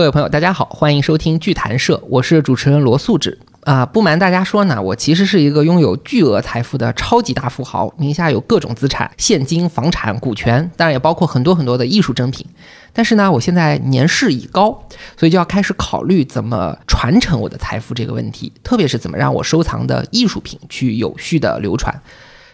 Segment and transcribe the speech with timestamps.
[0.00, 3.84] 各位朋友，大家好，欢迎收听剧谈社，我是主持人罗素志啊。
[3.84, 12.46] 不瞒大家说呢，我其实是一个拥有巨额财富的超级大富豪，名下有各种资产，现金、房产、股权，当然也包括很多很多的艺术珍品。
[12.94, 14.70] 但是呢，我现在年事已高，
[15.18, 22.00] 所以就要开始考虑怎么传承我的财富这个问题，特别是怎么让我收藏的艺术品去有序的流传。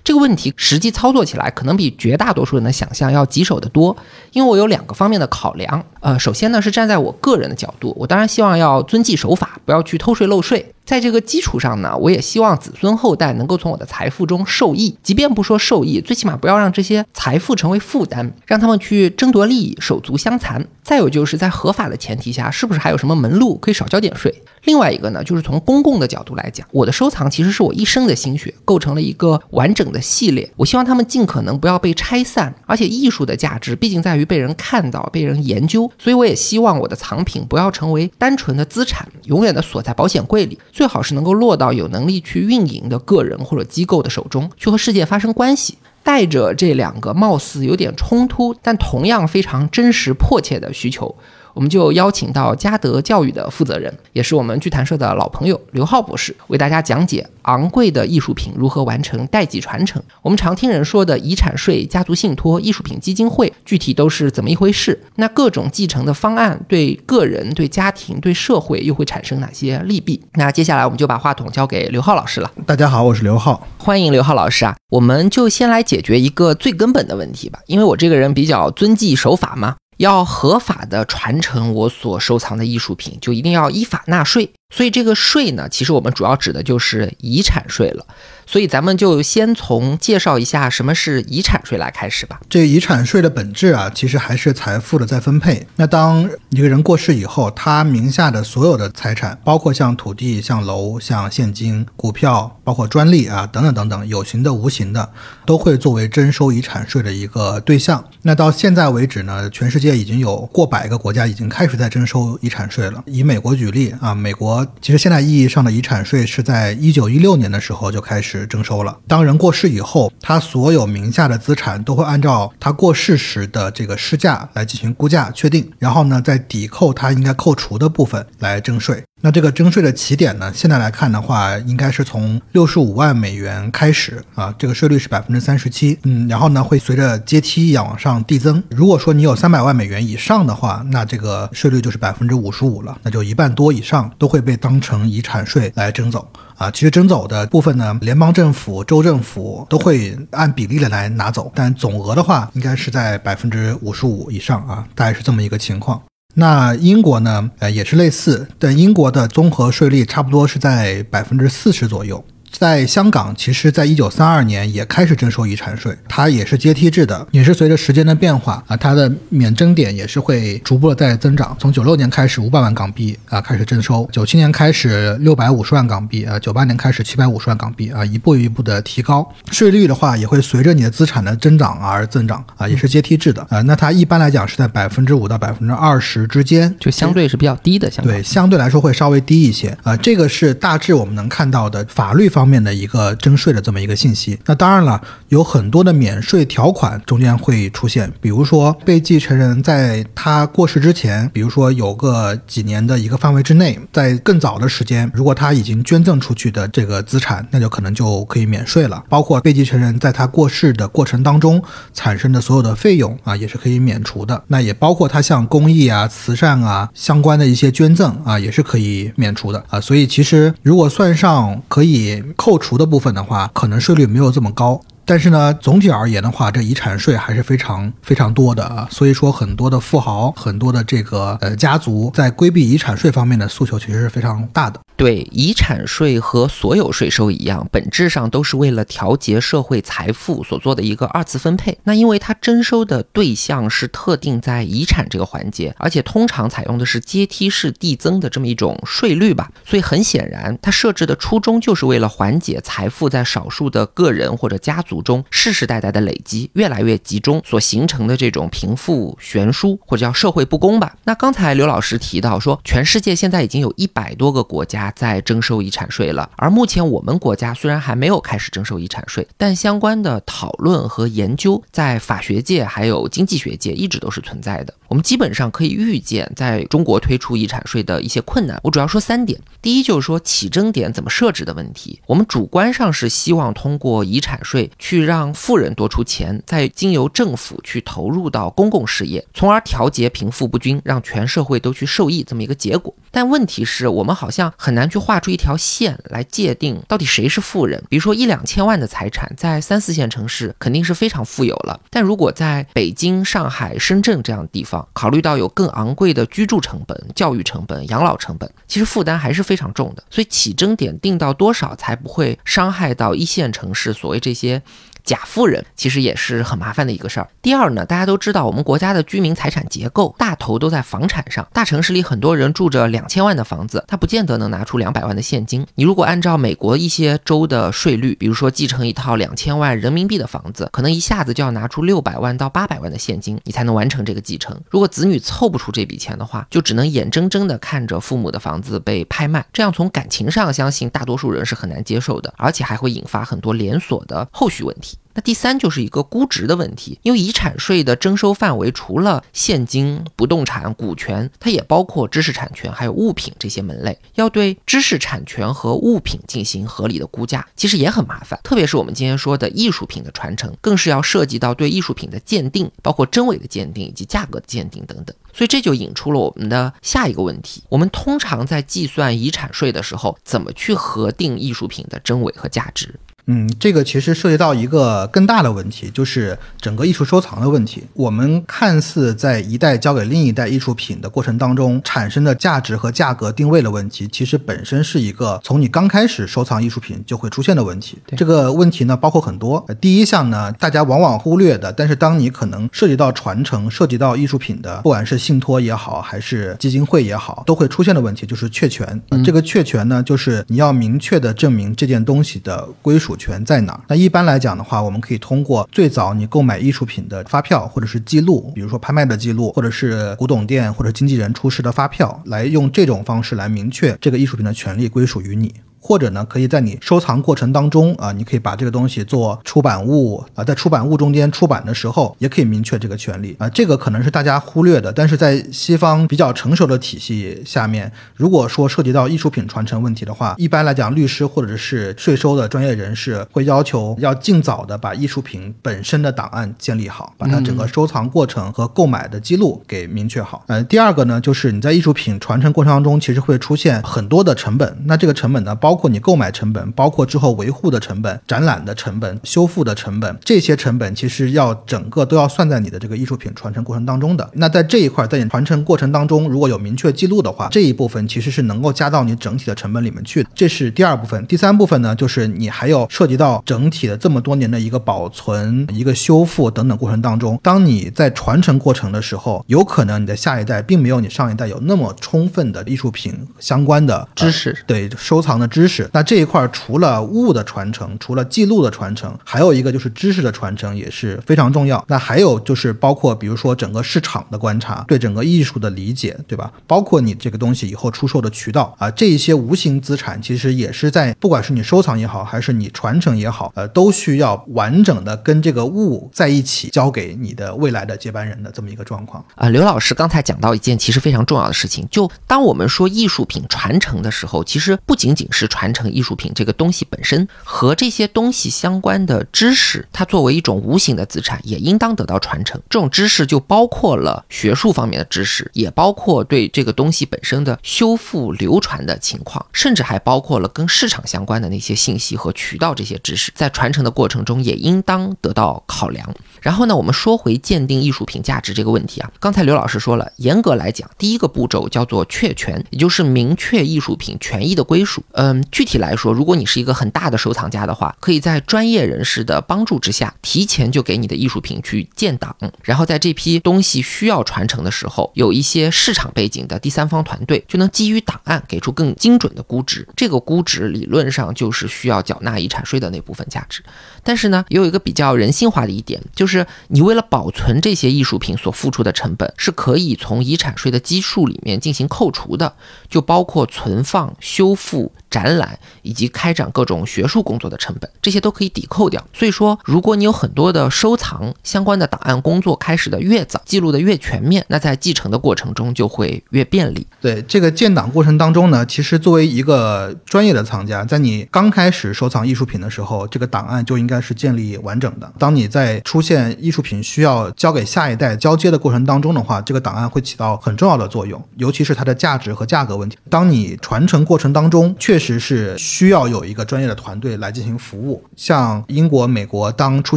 [0.02, 3.97] 这个问题实际操作起来，可能比绝大多数人的想象要棘手得多，
[4.30, 5.85] 因为我有两个方面的考量。
[6.06, 10.73] 呃，首先呢是站在我个人的角度，我当然希望要遵纪守法，不要去偷税漏税。
[10.84, 20.65] 在这个基础上呢，我也希望子孙后代能够从我的财富中受益，即便不说受益，最起码不要让这些财富成为负担，让他们去争夺利益，手足相残。
[20.84, 24.32] 再有就是在合法的前提下，是不是还有什么门路可以少交点税？
[24.62, 30.48] 另外一个呢，就是从公共的角度来讲，我的收藏其实是我一生的心血，构成了一个完整的系列。
[30.54, 40.59] 我希望他们尽可能不要被拆散，而且艺术的价值毕竟在于被人看到、被人研究，所以我也希望我的藏品不要成为单纯的资产，永远的锁在保险柜里。
[40.73, 45.79] 最好是能够落到有能力去运营的个人或者机构的手中，去和世界发生关系。
[46.03, 51.13] 带着这两个貌似有点冲突，但同样非常真实迫切的需求。
[51.57, 60.01] 我们就邀请到嘉德教育的负责人，也是我们剧谈社的老朋友刘浩博士，为大家讲解昂贵的艺术品如何完成代际传承。
[60.21, 65.03] 我们常听人说的遗产税、家族信托、艺术品基金会，具体都是怎么一回事？
[65.15, 70.20] 那各种继承的方案对个人、对家庭、对社会又会产生哪些利弊？
[70.34, 72.53] 那接下来我们就把话筒交给刘浩老师了。
[72.66, 74.76] 大家好，我是刘浩，欢迎刘浩老师啊！
[74.91, 79.76] 我们就先来解决一个最根本的问题吧，因为我这个人比较遵纪守法嘛。
[79.97, 84.53] 要合法的传承我所收藏的艺术品，就一定要依法纳税。
[84.71, 88.05] 所以这个税呢，其实我们主要指的就是遗产税了。
[88.49, 92.41] 所以咱们就先从介绍一下什么是遗产税来开始吧。
[92.49, 95.66] 这遗产税的本质啊，其实还是财富的再分配。
[95.75, 105.10] 那当一个人过世以后，他名下的所有的财产，包括像土地、像楼、像现金、股票，包括专利啊等等等等，有形的、无形的，
[105.44, 108.05] 都会作为征收遗产税的一个对象。
[108.22, 113.03] 那到现在为止呢，全世界已经有过百个国家已经开始在征收遗产税了。
[113.06, 118.47] 以美国举例啊，美国其实现在意义上的遗产税是在一九一六年的时候就开始。
[118.47, 118.97] 征收了。
[119.06, 129.03] 当人过世以后，他所有名下的资产都会按照他过世时的这个市价来进行估价确定，然后呢，再抵扣他应该扣除的部分来征税。
[129.26, 135.98] 那这个征税的起点呢，现在来看的话，应该是从六十五万美元开始啊，这个税率是百分之三十七。
[136.04, 138.62] 嗯，然后呢，会随着阶梯一样往上递增。
[138.70, 146.31] 如果说你有三百万美元以上的话，那这个税率就是百分之五十五了，那就一半多以上都会被当成遗产税来征走。
[146.56, 156.00] 啊，其实征走的部分呢，联邦政府、州政府都会按比例的来拿走，但总额的话，应该是在百分之五十五以上啊，大概是这么一个情况。
[156.38, 162.22] 那英国呢，呃，也是类似，但英国的综合税率差不多是在百分之四十左右。
[162.59, 171.55] 在香港，其实，在一九三二年也开始征收遗产税，它也是阶梯制的，也是随着时间的变化啊，它的免征点也是会逐步的在增长。
[171.61, 179.31] 从九六年开始五百万港币啊开始征收，九七年开始六百五十万港币啊，九八年开始七百五十万港币啊，一步一步的提高。
[179.53, 183.61] 税率的话，也会随着你的资产的增长而增长啊，也是阶梯制的啊。
[183.62, 189.94] 那它一般来讲是在百分之五到百分之二十之间，就相对是比较低的，相对相对来说会稍微低一些啊。
[189.99, 192.45] 这个是大致我们能看到的法律方。
[192.46, 209.02] 方面的一个征税的这么一个信息，那当然了，有很多的免税条款中间会出现，比如说被继承人在他过世之前，比如说有个几年的一个范围之内，在更早的时间，如果他已经捐赠出去的这个资产，那就可能就可以免税了。
[209.08, 211.60] 包括被继承人在他过世的过程当中
[211.92, 214.40] 产生的所有的费用啊，也是可以免除的。
[214.46, 219.80] 那也包括他像公益啊、慈善啊相关的一些捐赠啊，也是可以免除的啊。
[219.80, 222.22] 所以其实如果算上可以。
[222.37, 224.81] 扣除的部分的话，可能税率没有这么高。
[225.09, 234.81] 但是呢，总体而言的话，这遗产税还是非常非常多的啊，所以说很多的富豪、很多的这个呃家族在规避遗产税方面的诉求其实是非常大的。
[234.96, 241.78] 对，遗产税和所有税收一样，本质上都是为了调节社会财富所做的一个二次分配。
[241.84, 254.96] 那因为它征收的对象是特定在遗产这个环节，而且通常采用的是阶梯式递增的这么一种税率吧，所以很显然，它设置的初衷就是为了缓解财富在少数的个人或者家族。
[255.06, 260.96] 中世世代代的累积，越来越集中所形成的这种贫富悬殊或者叫社会不公吧。
[261.04, 274.75] 那刚才刘老师提到说，全世界现在已经有一百多个国家在征收遗产税了，而目前我们国家虽然还没有开始征收遗产税，但相关的讨论和研究在法学界还有经济学界一直都是存在的。
[274.88, 278.59] 我们基本上可以预见，在中国推出遗产税的一些困难。
[278.62, 282.00] 我主要说三点：第一，就是说起征点怎么设置的问题。
[282.06, 292.94] 我们主观上是希望通过遗产税去让富人多出钱，再经由政府去投入到公共事业，从而调节贫富不均，让全社会都去受益这么一个结果。
[293.11, 297.82] 但问题是我们好像很难去画出一条线来界定到底谁是富人。
[297.88, 310.05] 比如说一两千万的财产，在三四线城市肯定是非常富有了，但如果在北京、上海、深圳这样的地方，考虑到有更昂贵的居住成本、教育成本、养老成本，其实负担还是非常重的。
[310.08, 313.93] 所以起征点定到多少才不会伤害到一线城市？
[313.93, 314.62] 所谓这些。
[315.06, 317.29] 假富人其实也是很麻烦的一个事儿。
[317.41, 325.64] 第二呢，大家都知道我们国家的居民财产结构大头都在房产上，大城市里很多人住着两千万的房子，他不见得能拿出两百万的现金。
[325.76, 334.61] 你如果按照美国一些州的税率，比如说继承一套两千万人民币的房子，可能一下子就要拿出六百万到八百万的现金，你才能完成这个继承。
[334.69, 344.95] 如果子女凑不出这笔钱的话，就只能眼睁睁地看着父母的房子被拍卖，这样从感情上相信大多数人是很难接受的，而且还会引发很多连锁的后续问题。
[345.16, 353.98] 那第三就是一个估值的问题，因为遗产税的征收范围除了现金、不动产、股权，它也包括知识产权还有物品这些门类。
[354.16, 358.38] 要对知识产权和物品进行合理的估价，其实也很麻烦。
[358.44, 365.16] 特别是我们今天说的艺术品的传承，更是要涉及到对艺术品的鉴定，包括真伪的鉴定以及价格的鉴定等等。
[365.32, 372.94] 所以这就引出了我们的下一个问题：我们通常在计算遗产税的时候，怎么去核定艺术品的真伪和价值？
[373.28, 377.82] 嗯，这个其实涉及到一个更大的问题，就是整个艺术收藏的问题。
[377.94, 387.99] 我们看似在一代交给另一代艺术品的过程当中产生的价值和价格定位的问题，其实本身是一个从你刚开始收藏艺术品就会出现的问题。
[388.17, 389.67] 这个问题呢，包括很多。
[389.81, 398.87] 第一项呢，大家往往忽略的，但是当你可能涉及到传承、涉及到艺术品的，不管是信托也好，还是基金会也好，都会出现的问题，就是确权。
[399.11, 403.15] 嗯这个确权呢，就是你要明确的证明这件东西的归属。
[403.16, 403.80] 权在哪儿？
[403.88, 415.54] 那一般来讲的话，我们可以通过最早你购买艺术品的发票或者是记录，比如说拍卖的记录，或者是古董店或者经纪人出示的发票，来用这种方式来明确这个艺术品的权利归属于你。
[415.87, 423.49] 或者呢，可以在你收藏过程当中啊，你可以把这个东西做出版物啊，在出版物中间出版的时候，也可以明确这个权利啊。
[423.50, 440.43] 这个可能是大家忽略的，但是在西方比较成熟的体系下面，如果说涉及到艺术品传承问题的话，一般来讲，律师或者是税收的专业人士会要求要尽早的把艺术品本身的档案建立好，把它整个收藏过程和购买的记录给明确好。
[440.49, 454.28] 呃，第二个呢，就是你在艺术品传承过程当中，其实会出现很多的成本，那这个成本呢，包括你购买成本，包括之后维护的成本、展览的成本、修复的成本，这些成本其实要整个都要算在你的这个艺术品传承过程当中的。
[454.32, 460.26] 那在这一块，在你传承过程当中，如果有明确记录的话，这一部分其实是能够加到你整体的成本里面去。
[460.34, 461.25] 这是第二部分。
[461.26, 475.65] 第三部分呢，就是你还有涉及到整体的这么多年的一个保存、一个修复等等过程当中，当你在传承过程的时候，有可能你的下一代并没有你上一代有那么充分的艺术品相关的知识，对收藏的知。
[475.66, 481.85] 知识，那这一块除了物的传承，除了记录的传承，还有一个就是知识的传承也是非常重要。
[481.88, 486.52] 那还有就是包括比如说整个市场的观察，对整个艺术的理解，对吧？
[486.68, 499.49] 包括你这个东西以后出售的渠道啊，这一些无形资产其实也是在不管是你收藏也好，还是你传承也好，呃，都需要完整的跟这个物在一起交给你的未来的接班人的这么一个状况啊。
[499.49, 505.49] 刘老师刚才讲到一件其实非常重要的事情，就当我们说艺术品传承的时候，其实不仅仅是。
[505.56, 512.60] 传承艺术品这个东西本身和这些东西相关的知识，它作为一种无形的资产，也应当得到传承。
[512.68, 522.75] 这种知识就包括了学术方面的知识，也包括对这个东西本身的修复流传的情况，甚至还包括了跟市场相关的那些信息和渠道。
[522.75, 526.14] 这些知识在传承的过程中也应当得到考量。
[526.42, 535.02] 然后呢，我们说回鉴定艺术品价值这个问题啊，刚才刘老师说了，严格来讲，第一个步骤叫做确权，也就是明确艺术品权益的归属。
[535.12, 535.36] 嗯。
[535.37, 549.87] 嗯，具体来说，如果你是一个很大的收藏家的话，可以在专业人士的帮助之下，提前就给你的艺术品去建档，然后在这批东西需要传承的时候，有一些市场背景的第三方团队就能基于档案给出更精准的估值。
[549.95, 553.62] 这个估值理论上就是需要缴纳遗产税的那部分价值。
[554.02, 562.55] 但是呢，也有一个比较人性化的一点，就是你为了保存这些艺术品所付出的成本，是可以从遗产税的基数里面进行扣除的，
[562.88, 564.93] 就包括存放、修复。
[565.10, 569.04] 展览以及开展各种学术工作的成本，这些都可以抵扣掉。
[569.12, 576.86] 所以说，如果你有很多的收藏相关的档案工作开始的越早，记录的越全面，那在继承的过程中就会越便利。
[577.00, 585.12] 对这个建档过程当中呢，其实作为一个专业的藏家，在你刚开始收藏艺术品的时候，这个档案就应该是建立完整的。
[585.18, 592.96] 当你在出现艺术品需要交给下一代交接的过程当中的话，这个档案会起到很重要的作用，尤其是它的价值和价格问题。
[593.08, 595.07] 当你传承过程当中确实。
[595.07, 598.03] 实是需要有一个专业的团队来进行服务。
[598.17, 599.97] 像英国、美国，当出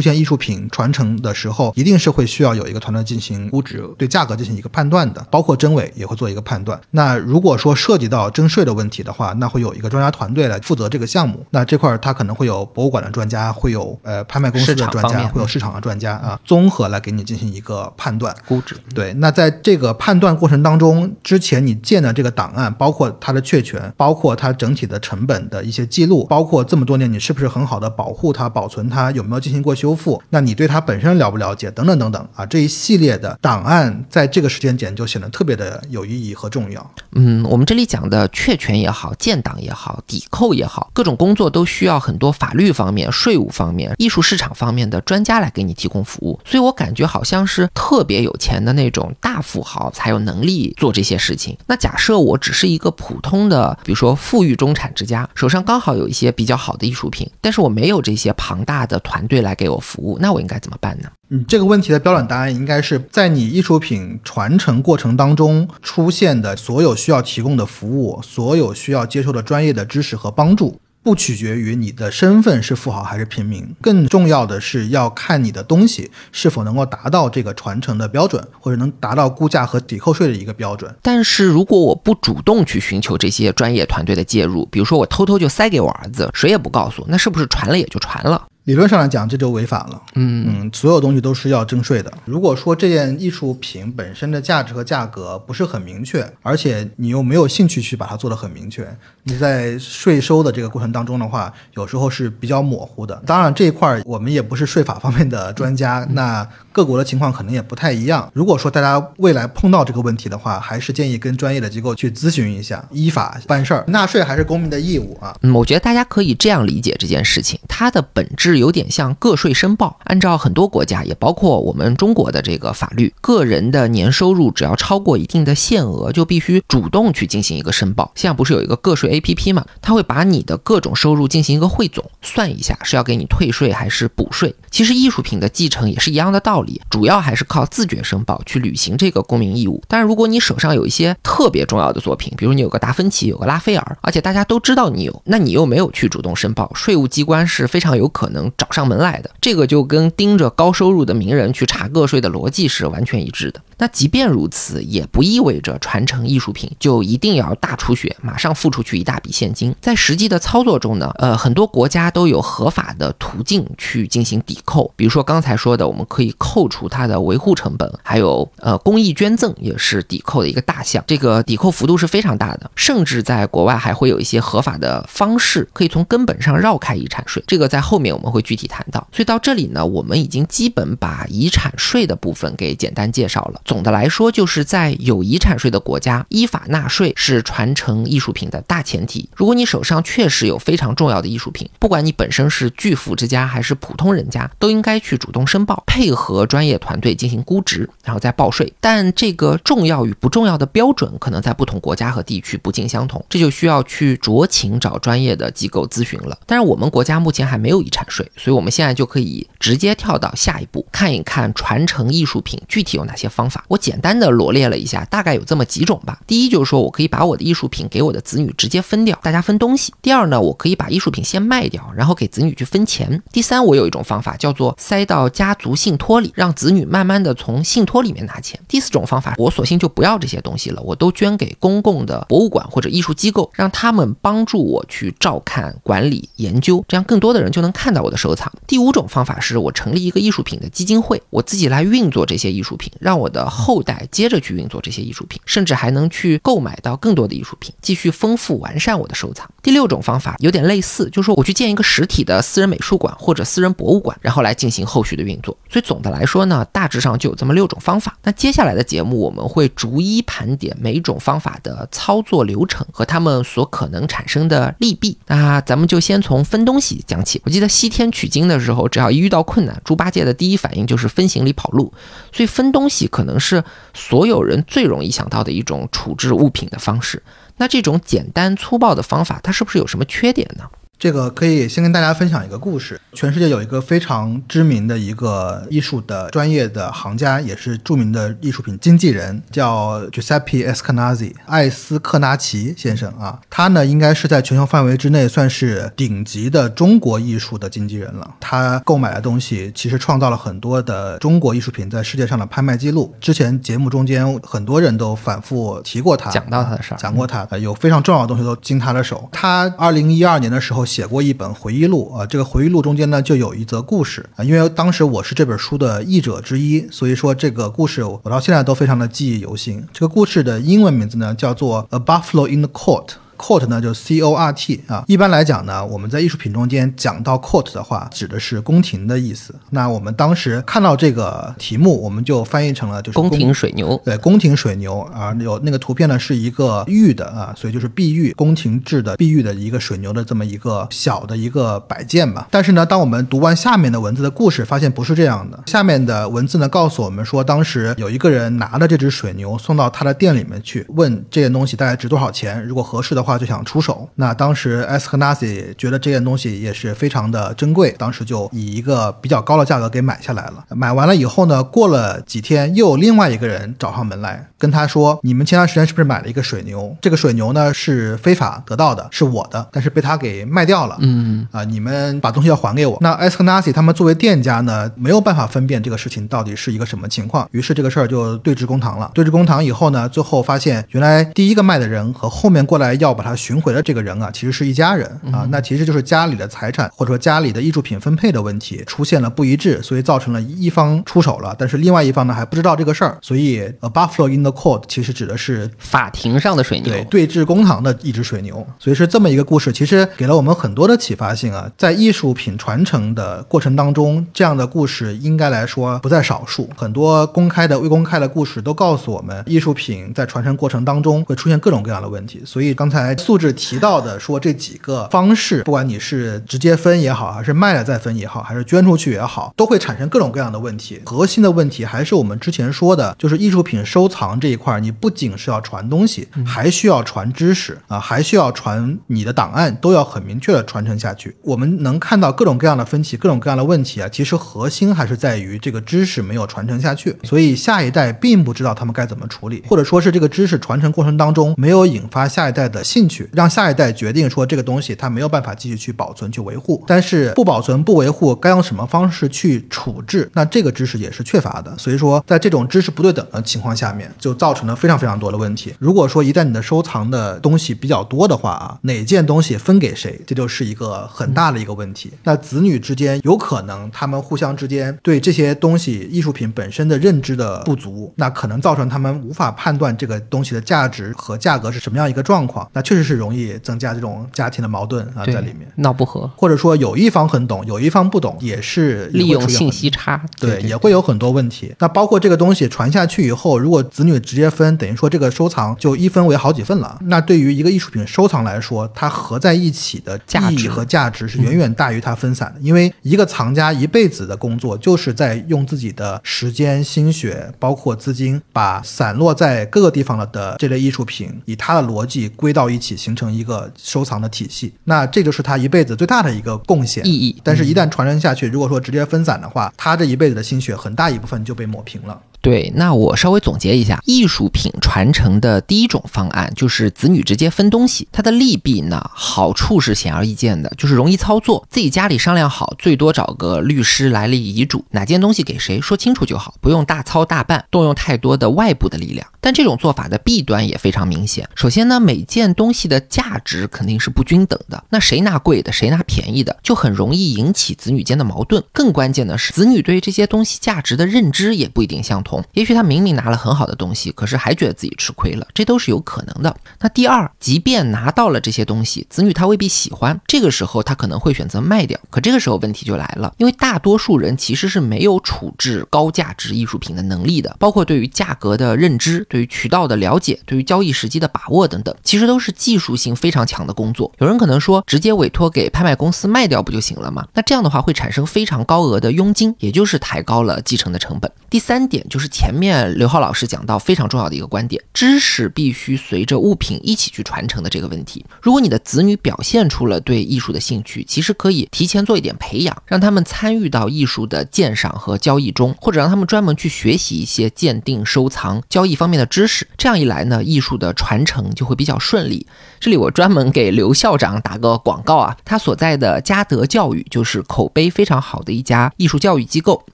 [0.00, 6.80] 现艺术品传承的时候，一定是会需要有一个团队进行估值，对价格进行一个判断的，包括真伪也会做一个判断。
[6.92, 11.44] 那如果说涉及到征税的问题的话，那会有一个专家团队来负责这个项目。
[11.50, 18.76] 那这块儿它可能会有博物馆的专家，会有呃拍卖公司的专家，会有市场的专家啊，综合来给你进行一个判断估值。
[18.94, 25.00] 对，那在这个判断过程当中，之前你建的这个档案，包括它的确权，包括它整体的。
[25.00, 30.22] 成本的一些记录，包括这么多年你是不是很好的保护它、保存它，有没有进行过修复？
[30.28, 31.70] 那你对它本身了不了解？
[31.70, 36.94] 等等等等啊，这一系列的档案在这个时间点就显得特别的有意义和重要。
[37.12, 46.38] 嗯，我们这里讲的确权也好、建档也好、抵扣也好，各种工作都需要很多法律方面、税务方面、艺术市场方面的专家来给你提供服务。
[46.44, 51.56] 所以我感觉好像是特别有钱的那种大富豪才有能力做这些事情。
[51.66, 54.79] 那假设我只是一个普通的，比如说富裕中产。
[54.80, 61.10] 产之家手上刚好有一些比较好的艺术品，但是我没有这些庞大的团队来给我服务，那我应该怎么办呢？
[61.28, 70.80] 嗯，这个问题的标准答案应该是在你艺术品传承过程当中出现的所有需要提供的服务，所有需要接受的专业的知识和帮助。
[71.02, 80.94] 不取决于你的身份是富豪还是平民，更重要的是要看你的东西是否能够达到这个传承的标准，或者能达到估价和抵扣税的一个标准。
[81.02, 88.46] 但是如果我不主动去寻求这些专业团队的介入，比如说我偷偷就塞给我儿子，谁也不告诉，那是不是传了也就传了？
[88.70, 90.00] 理论上来讲，这就违法了。
[90.14, 92.12] 嗯嗯，所有东西都是要征税的。
[92.24, 98.86] 如果说这件艺术品本身的价值和价格不是很明确，而且你又没有兴趣去把它做得很明确，
[99.24, 103.20] 你在税收的这个过程当中的话，有时候是比较模糊的。
[103.26, 108.30] 当然这一块我们也不是税法方面的专家，那各国的情况可能也不太一样。
[108.32, 113.84] 如果说大家未来碰到这个问题的话，还是建议跟专业的机构去咨询一下，依法办事儿。
[113.88, 115.34] 纳税还是公民的义务啊。
[115.42, 118.59] 嗯，我觉得大家可以这样理解这件事情，它的本质。
[118.60, 128.12] 有点像个税申报，按照很多国家，也包括我们中国的这个法律，个人的年收入只要超过一定的限额，就必须主动去进行一个申报。
[128.14, 129.64] 现在不是有一个个税 APP 嘛？
[129.82, 134.54] 它会把你的各种收入进行一个汇总，算一下是要给你退税还是补税。
[134.70, 139.82] 其实艺术品的继承也是一样的道理，主要还是靠自觉申报去履行这个公民义务。
[139.88, 148.39] 但是如果你手上有一些特别重要的作品，比如你有个达芬奇，有个拉斐尔，而且大家都知道你有，那你又没有去主动申报，税务机关是非常有可能。
[148.40, 153.60] 能找上门来的，这个就跟盯着高收入的名人去查个税的逻辑是完全一致的。
[153.80, 159.74] 那即便如此，也不意味着传承艺术品就一定要大出血，马上付出去一大笔现金。
[159.80, 172.70] 在实际的操作中呢，呃，很多国家都有合法的途径去进行抵扣，比如说刚才说的，我们可以扣除它的维护成本，还有呃公益捐赠也是抵扣的一个大项，这个抵扣幅度是非常大的。
[172.76, 177.42] 甚至在国外还会有一些合法的方式，可以从根本上绕开遗产税。
[177.46, 179.00] 这个在后面我们会具体谈到。
[179.10, 183.60] 所以到这里呢，我们已经基本把遗产税的部分给简单介绍了。
[183.70, 189.30] 总的来说，就是在有遗产税的国家，依法纳税是传承艺术品的大前提。
[189.36, 198.72] 如果你手上确实有非常重要的艺术品，不管你本身是巨富之家还是普通人家，都应该去主动申报，配合专业团队进行估值，然后再报税。
[198.80, 206.36] 但这个重要与不重要的标准，可能在不同国家和地区不尽相同，这就需要去酌情找专业的机构咨询了。
[206.44, 213.59] 但是我们国家目前还没有遗产税，所以我们现在就可以直接跳到下一步，看一看传承艺术品具体有哪些方法。
[213.68, 216.20] 我简单的罗列了一下，大概有这么几种吧。
[216.26, 219.92] 第一就是说我可以把我的艺术品给我的子女直接分掉，大家分东西。
[220.02, 223.22] 第二呢，我可以把艺术品先卖掉，然后给子女去分钱。
[223.32, 228.58] 第三，我有一种方法叫做塞到家族信托里，让子女慢慢的从信托里面拿钱。
[228.68, 238.50] 第四种方法，我索性就不要这些东西了，我都捐给公共的博物馆或者艺术机构，让他们帮助我去照看、管理、研究，这样更多的人就能看到我的收藏。
[238.66, 249.48] 第五种方法是我成立一个艺术品的基金会，我自己来运作这些艺术品，让我的后代接着去运作这些艺术品，甚至还能去购买到更多的艺术品，继续丰富完善我的收藏。
[249.62, 255.56] 第六种方法有点类似，就是说我去建一个实体的私人美术馆或者私人博物馆，然后来进行后续的运作。
[255.68, 258.16] 所以总的来说呢，大致上就有这么六种方法。
[258.22, 265.16] 那接下来的节目我们会逐一盘点每一种方法的操作流程和他们所可能产生的利弊。
[265.26, 267.40] 那咱们就先从分东西讲起。
[267.44, 271.92] 我记得西天取经的时候，只要一遇到困难，猪八戒的第一反应就是分行李跑路。
[272.32, 277.22] 所以分东西可能能是所有人最容易想到的一种处置物品的方式。
[277.56, 280.64] 那这种简单粗暴的方法，它是不是有什么缺点呢？
[281.00, 283.00] 这个可以先跟大家分享一个故事。
[283.14, 293.40] 全世界有一个非常知名的一个艺术的专业的行家，也是著名的艺术品经纪人，叫 Giuseppe Eskenazi，艾斯克纳奇先生啊。
[293.48, 298.34] 他呢，应该是在全球范围之内算是顶级的中国艺术的经纪人了。
[298.38, 303.14] 他购买的东西其实创造了很多的中国艺术品在世界上的拍卖记录。
[303.18, 309.26] 之前节目中间很多人都反复提过他，讲到他的事儿，讲过他，有非常重要的东西都经他的手。
[309.32, 310.89] 他二零一二年的时候。
[310.90, 319.86] 写过一本回忆录啊，这个回忆录中间呢就有一则故事啊，因为当时我是这本书的译者之一，所以说这个故事我到现在都非常的记忆犹新。
[319.92, 323.06] 这个故事的英文名字呢叫做《A Buffalo in the Court》。
[323.40, 325.02] Court 呢，就 c o r t 啊。
[325.06, 329.54] 一般来讲呢，我们在艺术品中间讲到 court 的话，指的是宫廷的意思。
[329.70, 333.98] 那我们当时看到这个题目，我们就翻译成了就是宫廷水牛。
[334.04, 342.46] 对，宫廷水牛啊，有那个图片呢是一个玉的啊，所以就是碧玉，宫廷制的碧玉的一个水牛的这么一个小的一个摆件吧。
[342.50, 345.58] 但是呢，当我们读完下面的文字的故事，发现不是这样的。
[345.66, 353.29] 下面的文字呢告诉我们说，当时有一个人拿着这只水牛送到他的店里面去，问这件东西大概值多少钱，如果合适的话。
[353.30, 360.64] 话就想出手，那当时 S 和 Nasi 觉得这件东西也是非常的珍贵，当时就以一个比较高的价格给买下来了。
[360.70, 366.96] 买完了以后呢，过了几天，又有另外一个人找上门来跟他说：“你们前段时间是不是买了一个水牛？
[367.00, 370.96] 这个水牛呢是非法得到的，是我的，但是被他给卖掉了。
[371.00, 379.10] 嗯啊，你们把东西要还给我。”那 S 和 Nasi 他们作为店家呢，没有办法分辨这个事情到底是一个什么情况，于是这个事儿就对峙公堂了。
[379.14, 383.10] 对峙公堂以后呢，最后发现原来第一个卖的人和后面过来要。
[383.20, 412.99] 把他寻回的这个人啊，其实是一家人啊，那其实就是家里的财产或者说家里的艺术品分配的问题出现了不一致，所以造成了一方出手了，但是另外一方呢还不知道这个事儿，所以 a buffalo in the court 其实指的是法庭上的水牛，对，对峙公堂的一只水牛，所以是这么一个故事，其实给了我们很多的启发性啊，在艺术品传承的过程当中，这样的故事应该来说不在少数，很多公开的、未公开的故事都告诉我们，艺术品在传承过程当中会出现各种各样的问题，所以刚才。
[413.16, 421.00] 素质提到的说这几个方式，不管你是直接分也好，还是卖了再分也好，还是捐出去也好，都会产生各种各样的问题。
[421.04, 431.36] 核心的问题还是我们之前说的，就是艺术品收藏这一块，你不仅是要传东西，还需要传知识啊，还需要传你的档案，都要很明确的传承下去。
[431.42, 443.28] 我们能看到各种各样的分歧，各种各样的问题啊，其实核心还是在于这个知识没有传承下去，所以下一代并不知道他们该怎么处理，或者说是这个知识传承过程当中没有引发下一代的兴趣。
[443.32, 451.72] 让下一代决定说这个东西它没有办法继续去保存去维护，但是不保存不维护该用什么方式去处置，那这个知识也是缺乏的。
[451.78, 455.72] 所以说在这种知识不对等的情况下面，就造成了非常非常多的问题。
[455.78, 462.10] 如果说一旦你的收藏的东西比较多的话啊，哪件东西分给谁，这就是一个很大的一个问题。
[462.24, 472.68] 那子女之间有可能他们互相之间对这些东西艺术品本身的认知的不足，那可能造成他们无法判断这个东西的价值和价格是什么样一个状况。
[472.72, 481.74] 那确实是容易增加这种家庭的矛盾啊，在里面闹不和，或者说有一方很懂，有一方不懂，也是利用信息差，对，也会有很多问题。
[481.78, 486.98] 那包括这个东西传下去以后，如果子女直接分，等于说这个收藏就一分为好几份了。
[487.04, 490.18] 那对于一个艺术品收藏来说，它合在一起的
[490.50, 492.60] 意义和价值是远远大于它分散的。
[492.60, 504.72] 因为一个藏家一辈子的工作，就是在用自己的时间、心血，包括资金，把散落在各个地方了的这类艺术品，以他的逻辑归到一起，形成一个收藏的体系。
[504.84, 507.40] 那这就是他一辈子最大的一个贡献意义。
[507.42, 512.20] 但是，一旦传承下去，如果说直接分散的话，他这一辈子的心血很大一部分就被抹平了。
[512.42, 518.08] 对，那我稍微总结一下，艺术品传承的第一种方案就是子女直接分东西。
[518.10, 529.26] 它的利弊呢，好处是显而易见的，就是容易操作，自己家里商量好，最多找个律师来立遗嘱，哪件东西给谁说清楚就好，不用大操大办，动用太多的外部的力量。
[529.42, 531.46] 但这种做法的弊端也非常明显。
[531.54, 538.62] 首先呢，每件东西的价值肯定是不均等的，那谁拿贵的，谁拿便宜的，就很容易引起子女间的矛盾。
[538.72, 542.29] 更关键的是，子女对这些东西价值的认知也不一定相同。
[542.52, 546.54] 也许他明明拿了很好的东西，可是还觉得自己吃亏了，这都是有可能的。
[546.80, 551.98] 那第二，即便拿到了这些东西，子女他未必喜欢，这个时候他可能会选择卖掉。
[552.10, 559.26] 可这个时候问题就来了，因为大多数人其实是没有处置高价值艺术品的能力的，包括对于价格的认知。
[559.28, 564.12] 对于渠道的了解，对于交易时机的把握等等，其实都是技术性非常强的工作。
[564.18, 567.26] 有人可能说，直接委托给拍卖公司卖掉不就行了吗？
[567.34, 571.30] 那这样的话会产生非常高额的佣金，也就是抬高了继承的成本。
[571.48, 578.26] 第三点就是前面刘浩老师讲到非常重要的一个观点：知识必须随着物品一起去传承的这个问题。
[578.42, 589.20] 如果你的子女表现出了对艺术的兴趣，其实可以提前做一点培养，让他们参与到艺术的鉴赏和交易中，或者让他们专门去学习一些鉴定、收藏、交易方面。
[589.20, 592.46] 的知识，这样一来呢，艺术的传承就会比较顺利。
[592.78, 599.84] 这里我专门给刘校长打个广告啊，他所在的嘉德教育就是口碑非常好的一家艺术教育机构。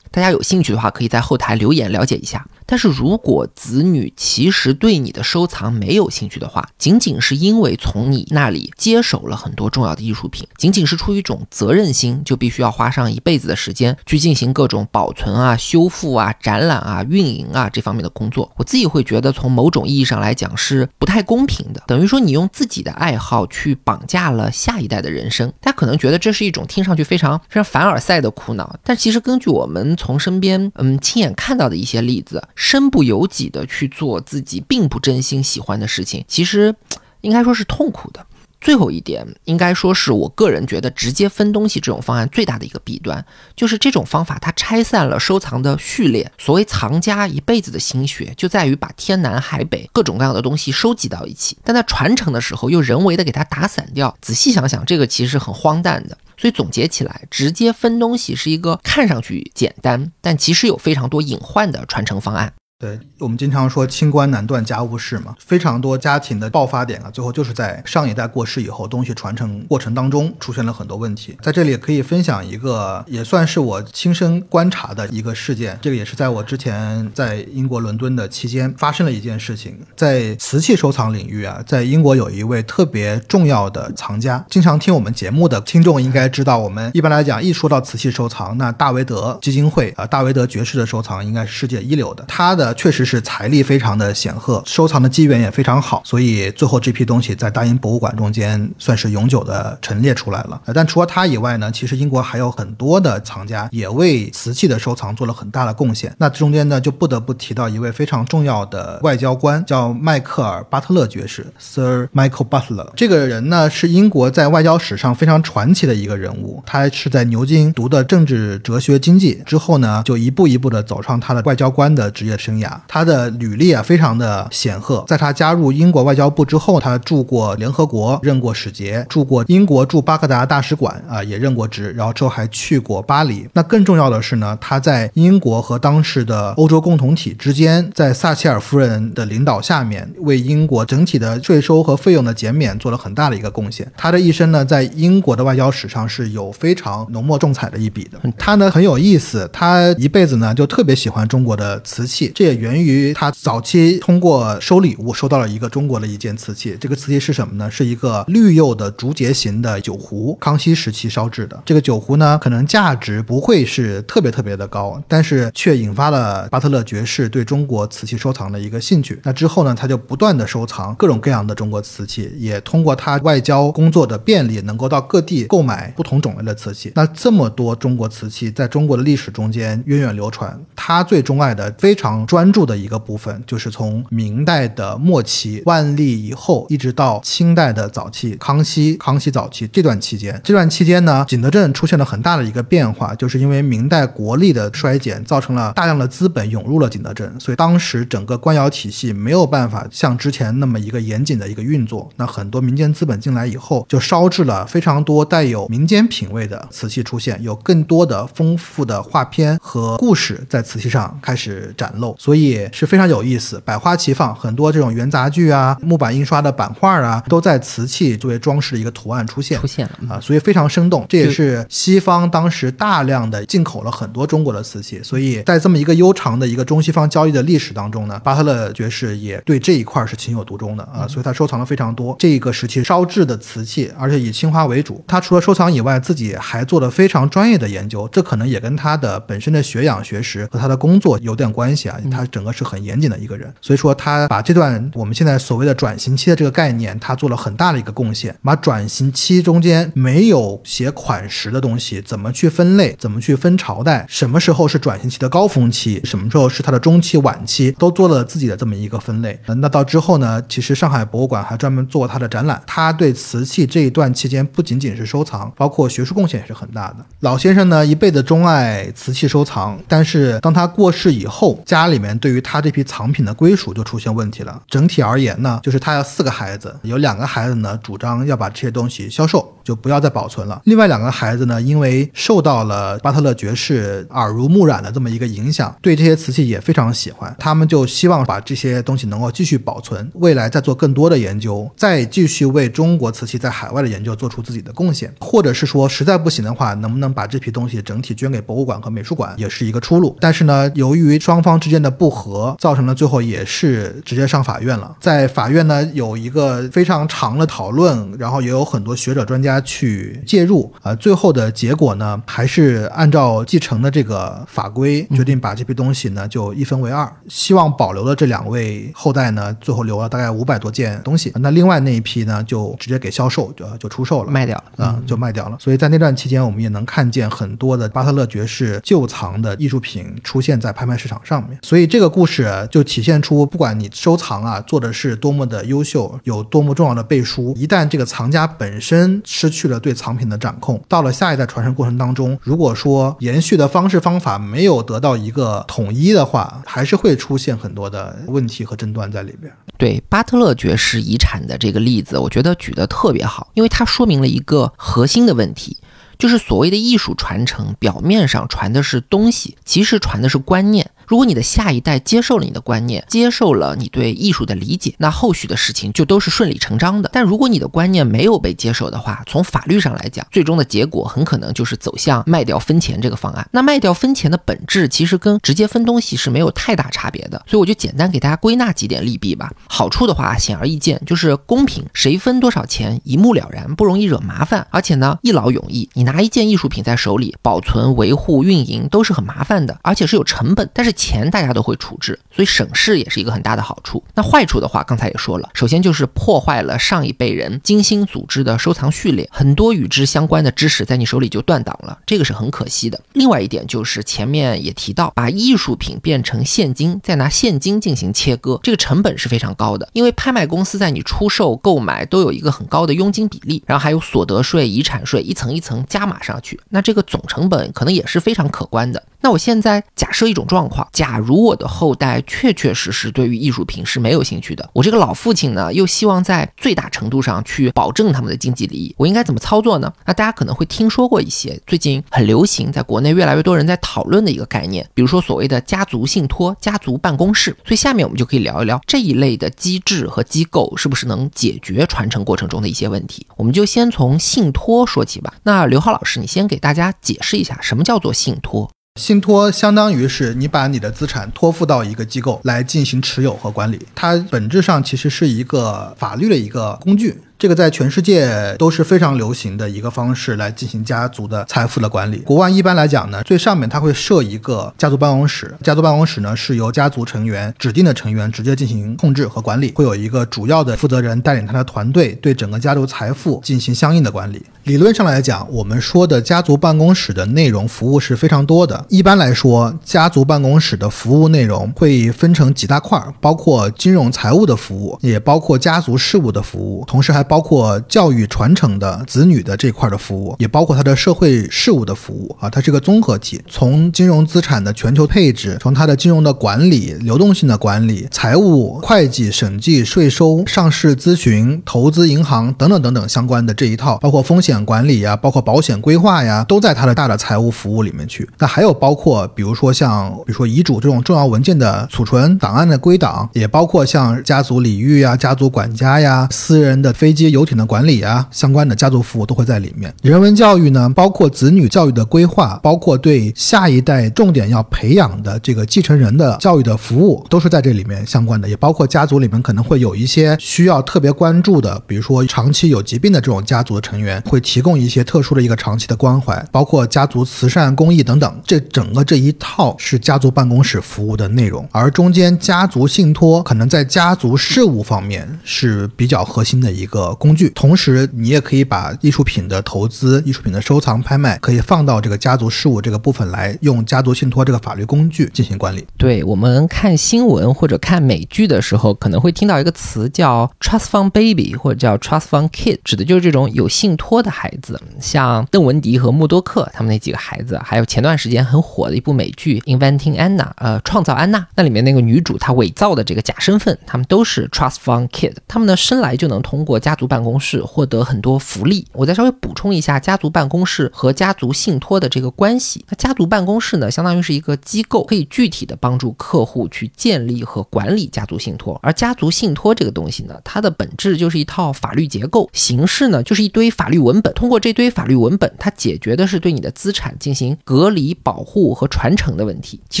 [0.10, 2.46] 大家有兴趣的话，可以在后台留言了解一下。
[2.66, 18.50] 但是如果子女其实对你的收藏没有兴趣的话，仅仅是因为从你那里接手了很多重要的艺术品，仅仅是出于一种责任心，就必须要花上一辈子的时间去进行各种保存啊、修复啊、展览啊、运营啊这方面的工作。
[18.56, 25.52] 我自己会觉得，从某种意义上来讲是不太公平的，等于说你用自己的爱好去绑架了下一代的人生。
[25.60, 36.74] 大家可能觉得这是一种听上去非常非常凡尔赛的苦恼，但其实根据我们从身边嗯亲眼看到的一些例子，身不由己的去做自己并不真心喜欢的事情，其实
[37.20, 38.26] 应该说是痛苦的。
[38.66, 43.24] 最后一点，应该说是我个人觉得直接分东西这种方案最大的一个弊端，
[43.54, 46.28] 就是这种方法它拆散了收藏的序列。
[46.36, 54.12] 所谓藏家一辈子的心血，就在于把天南海北各种各样的东西收集到一起，但在传承的时候又人为的给它打散掉。
[54.20, 56.18] 仔细想想，这个其实很荒诞的。
[56.36, 62.52] 所以总结起来，直接分东西是一个看上去简单，但其实有非常多隐患的传承方案。
[62.78, 71.34] 对我们经常说清官难断家务事嘛，非常多家庭的爆发点啊，最后就是在上一代过世以后，东西传承过程当中出现了很多问题。
[71.40, 75.78] 在这里可以分享一个，也算是我亲身观察的一个事件。
[75.80, 79.78] 这个也是在我之前在英国伦敦的期间发生了一件事情。
[79.96, 92.65] 在瓷器收藏领域啊，在英国有一位特别重要的藏家，经常听我们节目的听众应该知道，我们一般来讲一说到瓷器收藏，那大维德基金会啊，大维德爵士的收藏应该是世界一流的，他的。
[92.74, 100.60] 确实是财力非常的显赫，收藏的机缘也非常好，所以最后这批东西在大英博物馆中间算是永久的陈列出来了。
[100.74, 106.14] 但除了他以外呢，其实英国还有很多的藏家也为瓷器的收藏做了很大的贡献。
[106.18, 112.88] 那中间呢，就不得不提到一位非常重要的外交官，叫迈克尔·巴特勒爵士 （Sir Michael Butler）。
[112.96, 116.62] 这个人呢，是英国在外交史上非常传奇的一个人物。
[116.66, 122.55] 他是在牛津读的政治、哲学、经济之后呢，就一步一步的走上他的外交官的职业生涯。
[122.88, 125.04] 他的履历啊，非常的显赫。
[125.06, 131.92] 在他加入英国外交部之后，他驻过联合国，任过使节，驻过英国驻巴格达大使馆啊，也任过职。
[131.92, 133.48] 然后之后还去过巴黎。
[133.52, 143.90] 那更重要的是呢，他在英国和当时的欧洲共同体之间，在撒切尔夫人的领导下面，为英国整体的税收和费用的减免做了很大的一个贡献。
[143.96, 148.18] 他的一生呢，在英国的外交史上是有非常浓墨重彩的一笔的。
[148.36, 152.56] 他呢很有意思，他一辈子呢就特别喜欢中国的瓷器，这也。
[152.56, 157.70] 源于他早期通过收礼物收到了一个中国的一件瓷器，这个瓷器是什么呢？
[157.70, 161.62] 是一个绿釉的竹节形的酒壶，康熙时期烧制的。
[161.66, 169.20] 这个酒壶呢，可能价值不会是特别特别的高，但是却引发了巴特勒爵士对中国瓷器收藏的一个兴趣。
[169.22, 176.90] 那之后呢，他就不断的收藏各种各样的中国瓷器，也通过他外交工作的便利，能够到各地购买不同种类的瓷器。
[176.94, 190.38] 那这么多中国瓷器在中国的历史中间源远流传，他最钟爱的非常关注的一个部分，就是从明代的末期万历以后，一直到清代的早期康熙、康熙早期这段期间。
[190.44, 202.10] 这段期间呢，景德镇出现了很大的一个变化，就是因为明代国力的衰减，造成了大量的资本涌入了景德镇，所以当时整个官窑体系没有办法像之前那么一个严谨的一个运作。
[202.16, 212.14] 那很多民间资本进来以后，就烧制了非常多带有民间品味的瓷器出现，有更多的丰富的画片和 故事在瓷器上开始展露。
[212.26, 219.92] 所以是非常有意思，百花齐放，很多这种元杂剧啊、木板印刷的版画啊，都在瓷器作为装饰的一个图案出现出现了。
[220.00, 221.06] 嗯啊，所以非常生动。
[221.08, 235.04] 这也是西方当时大量的进口了很多中国的瓷器，所以在这么一个悠长的一个中西方交易的历史当中呢，巴特勒爵士也对这一块儿是情有独钟的啊，所以他收藏了非常多这个时期烧制的瓷器，而且以青花为主。
[235.06, 241.96] 他除了收藏以外，自己还做了非常专业的研究，这可能也跟他的本身的学养学识和他的工作有点关系啊。
[242.16, 259.38] 他整个是很严谨的一个人，所以说他把这段我们现在所谓的转型期的这个概念，他做了很大的一个贡献，把转型期中间没有写款式的东西怎么去分类，怎么去分朝代，什么时候是转型期的高峰期，什么时候是它的中期、晚期，都做了自己的这么一个分类。
[259.46, 266.96] 那到之后呢，其实上海博物馆还专门做他的展览，他对瓷器这一段期间不仅仅是收藏，包括学术贡献也是很大的。
[267.20, 274.62] 老先生呢一辈子钟爱瓷器收藏，但是当他过世以后，家里面对于他这批藏品的归属就出现问题了。
[274.68, 280.62] 整体而言呢，就是他要四个孩子，有两个孩子呢主张要把这些东西销售，就不要再保存了。
[280.62, 300.16] 另外两个孩子呢，因为受到了巴特勒爵士耳濡目染的这么一个影响，对这些瓷器也非常喜欢，他们就希望把这些东西能够继续保存，未来再做更多的研究，再继续为中国瓷器在海外的研究做出自己的贡献，或者是说实在不行的话，能不能把这批东西整体捐给博物馆和美术馆，也是一个出路。
[300.20, 304.96] 但是呢，由于双方之间的不和，造成了最后也是直接上法院了。
[305.00, 324.30] 在法院呢，有一个非常长的讨论，然后也有很多学者专家去介入，呃，最后的结果呢，还是按照继承的这个法规，决定把这批东西呢就一分为二，希望保留的这两位后代呢，最后留了大概五百多件东西，那另外那一批呢，就直接给销售，就就出售了。
[324.30, 324.86] 卖掉了。
[324.86, 325.56] 啊、就卖掉了。
[325.58, 331.58] 所以在那段期间，我们也能看见很多的巴特勒爵士旧藏的艺术品出现在拍卖市场上面。
[331.62, 349.52] 所以这个故事就体现出，不管你收藏啊做的是多么的优秀，有多么重要的背书，一旦这个藏家本身失去了对藏品的掌控，到了下一代传承过程当中，如果说延续的方式方法没有得到一个统一的话，还是会出现很多的问题和争端在里边。
[349.78, 355.76] 对巴特勒爵士遗产的这个例子，我觉得举得特别好，因为它说明了一个核心的问题，
[356.18, 360.90] 就是所谓的艺术传承，表面上传的是东西，其实传的是观念。
[361.06, 367.10] 如果你的下一代接受了你的观念，接受了你对艺术的理解，那后续的事情就都是顺理成章的。
[367.12, 373.46] 但如果你的观念没有被接受的话，从法律上来讲，最终的结果很可能就是走向卖掉分钱这个方案。
[373.52, 379.52] 那卖掉分钱的本质其实跟直接分东西是没有太大差别的，所以我就简单给大家归纳几点利弊吧。
[379.68, 385.88] 好处的话显而易见，就是公平，谁分多少钱一目了然，不容易惹麻烦，而且呢一劳永逸。
[385.94, 394.02] 你拿一件艺术品在手里，保存、维护、运营都是很麻烦的，而且是有成本，但是钱大家都会处置，所以省事也是一个很大的好处。
[394.14, 403.00] 那坏处的话，刚才也说了，首先就是破坏了上一辈人精心组织的收藏序列，很多与之相关的知识在你手里就断档了，这个是很可惜的。
[403.12, 419.02] 另外一点就是前面也提到，把艺术品变成现金，再拿现金进行切割，这个成本是非常高的，因为拍卖公司在你出售、购买都有一个很高的佣金比例，然后还有所得税、遗产税，一层一层加码上去，那这个总成本可能也是非常可观的。
[419.20, 429.92] 那我现在假设一种状况，假如我的后代确确实实对于艺术品是没有兴趣的，我这个老父亲呢又希望在最大程度上去保证他们的经济利益，我应该怎么操作呢？
[430.04, 437.56] 那大家可能会听说过一些最近很流行，在国内越来越多人在讨论的一个概念，比如说所谓的家族信托、家族办公室。
[437.64, 443.26] 所以下面我们就可以聊一聊这一类的机制和机构是不是能解决传承过程中的一些问题。
[443.36, 445.34] 我们就先从信托说起吧。
[445.42, 448.70] 那刘浩老师，你先给大家解释一下什么叫做信托。
[448.96, 457.20] 信托相当于是你把你的资产托付到一个机构来进行持有和管理，它本质上其实是一个法律的一个工具。
[457.38, 462.16] 这个在全世界都是非常流行的一个方式来进行家族的财富的管理。
[462.20, 474.42] 国外一般来讲呢，最上面它会设一个家族办公室，家族办公室呢是由家族成员指定的成员直接进行控制和管理，会有一个主要的负责人带领他的团队对整个家族财富进行相应的管理。
[474.64, 478.82] 理论上来讲，我们说的家族办公室的内容服务是非常多的。
[478.88, 493.40] 一般来说，家族办公室的服务内容会分成几大块，包括金融财务的服务，也包括家族事务的服务，同时还包括教育传承的子女的这块的服务，也包括它的社会事务的服务啊，它是个综合体。
[493.48, 508.28] 从金融资产的全球配置，从它的金融的管理、流动性的管理、财务、会计、审计、税收、上市咨询、投资银行等等等等相关的这一套，包括风险管理呀，包括保险规划呀，都在它的大的财务服务里面去。
[508.38, 519.92] 那还有包括比如说像比如说遗嘱这种重要文件的储存、档案的归档，也包括像家族礼遇呀、家族管家呀、私人的飞机、游艇的管理啊，相关的家族服务都会在里面。
[520.02, 528.46] 人文教育呢，包括子女教育的规划，包括对下一代重点要培养的这个继承人的教育的服务，都是在这里面相关的。
[528.46, 538.40] 也包括家族里面可能会有一些需要特别关注的，比如说长期有疾病的这种家族的成员，会提供一些特殊的一个长期的关怀，包括家族慈善公益等等。
[538.44, 547.50] 这整个这一套是家族办公室服务的内容，而中间家族信托可能在家族事务方面是比较核心的一个工具。
[547.50, 555.86] 同时，你也可以把艺术品的投资、艺术品的收藏、拍卖，可以放到这个家族事务这个部分来，用家族信托这个法律工具进行管理。
[555.96, 578.84] 对我们看新闻或者看美剧的时候，可能会听到一个词叫 trust fund baby 或者叫 trust fund kid，指的就是这种有信托的孩子，像邓文迪和默多克他们那几个孩子，还有前段时间很火的一部美剧 Inventing Anna，呃，创造安娜，那里面那个女主她伪造的这个假身份，他们都是 trust fund kid，他们呢生来就能通过家族办公室获得很多福利。
[578.92, 582.84] 我再稍微补充一下家族办公室和家族信托的这个关系。
[582.88, 588.76] 那家族办公室呢，相当于是一个机构，可以具体的帮助客户去建立和管理家族信托。
[588.82, 594.32] 而家族信托这个东西呢，它的本质就是一套法律结构，形式呢就是一堆法律文本。
[594.34, 599.80] 通过这堆法律文本，它解决的是对你的资产进行隔离、保护和传承的问题。
[599.90, 600.00] 其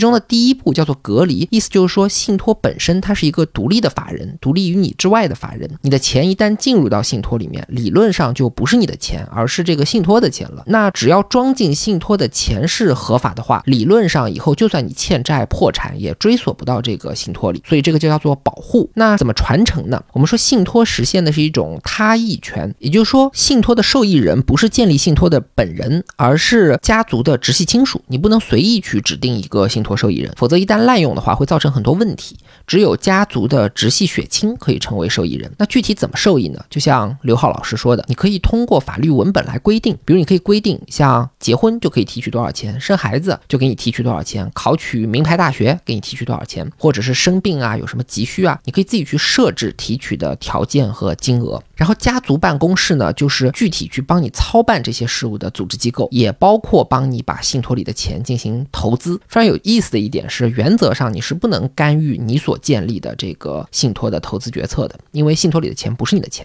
[0.00, 5.68] 中的第一步叫做隔离，意思就是说信托本身它是一个独立的法人，独立于你之外的法人。
[5.82, 10.62] 你的钱一旦进入入到信托里面，理论上就不是你的钱，而是这个信托的钱了。
[10.66, 17.62] 那只要装进信托的钱是合法的话，理论上以后就算你欠债破产，也追索不到这个信托里。
[17.66, 18.90] 所以这个就叫做保护。
[18.92, 20.04] 那怎么传承呢？
[20.12, 28.02] 我们说信托实现的是一种他益权，也就是说信托的受益人不是建立信托的本人，而是家族的直系亲属。
[28.08, 32.36] 你不能随意去指定一个信托受益人，否则一旦滥用的话，会造成很多问题。
[32.66, 35.50] 只有家族的直系血亲可以成为受益人。
[35.58, 36.64] 那具体怎么受益呢？
[36.74, 51.62] 就像刘浩老师说的，你可以通过法律文本来规定，比如你可以规定，像结婚就可以提取多少钱，生孩子就给你提取多少钱，考取名牌大学给你提取多少钱，或者是生病啊，有什么急需啊，你可以自己去设置提取的条件和金额。
[51.76, 59.16] 然后家族办公室呢，就是具体去帮你操办这些事务的组织机构，也包括帮你把信托里的钱进行投资。
[59.28, 66.44] 非常有意思的一点是，原则上你是不能干预你所建立的这个信托的投资决策的，因为信托里的钱不是你的钱。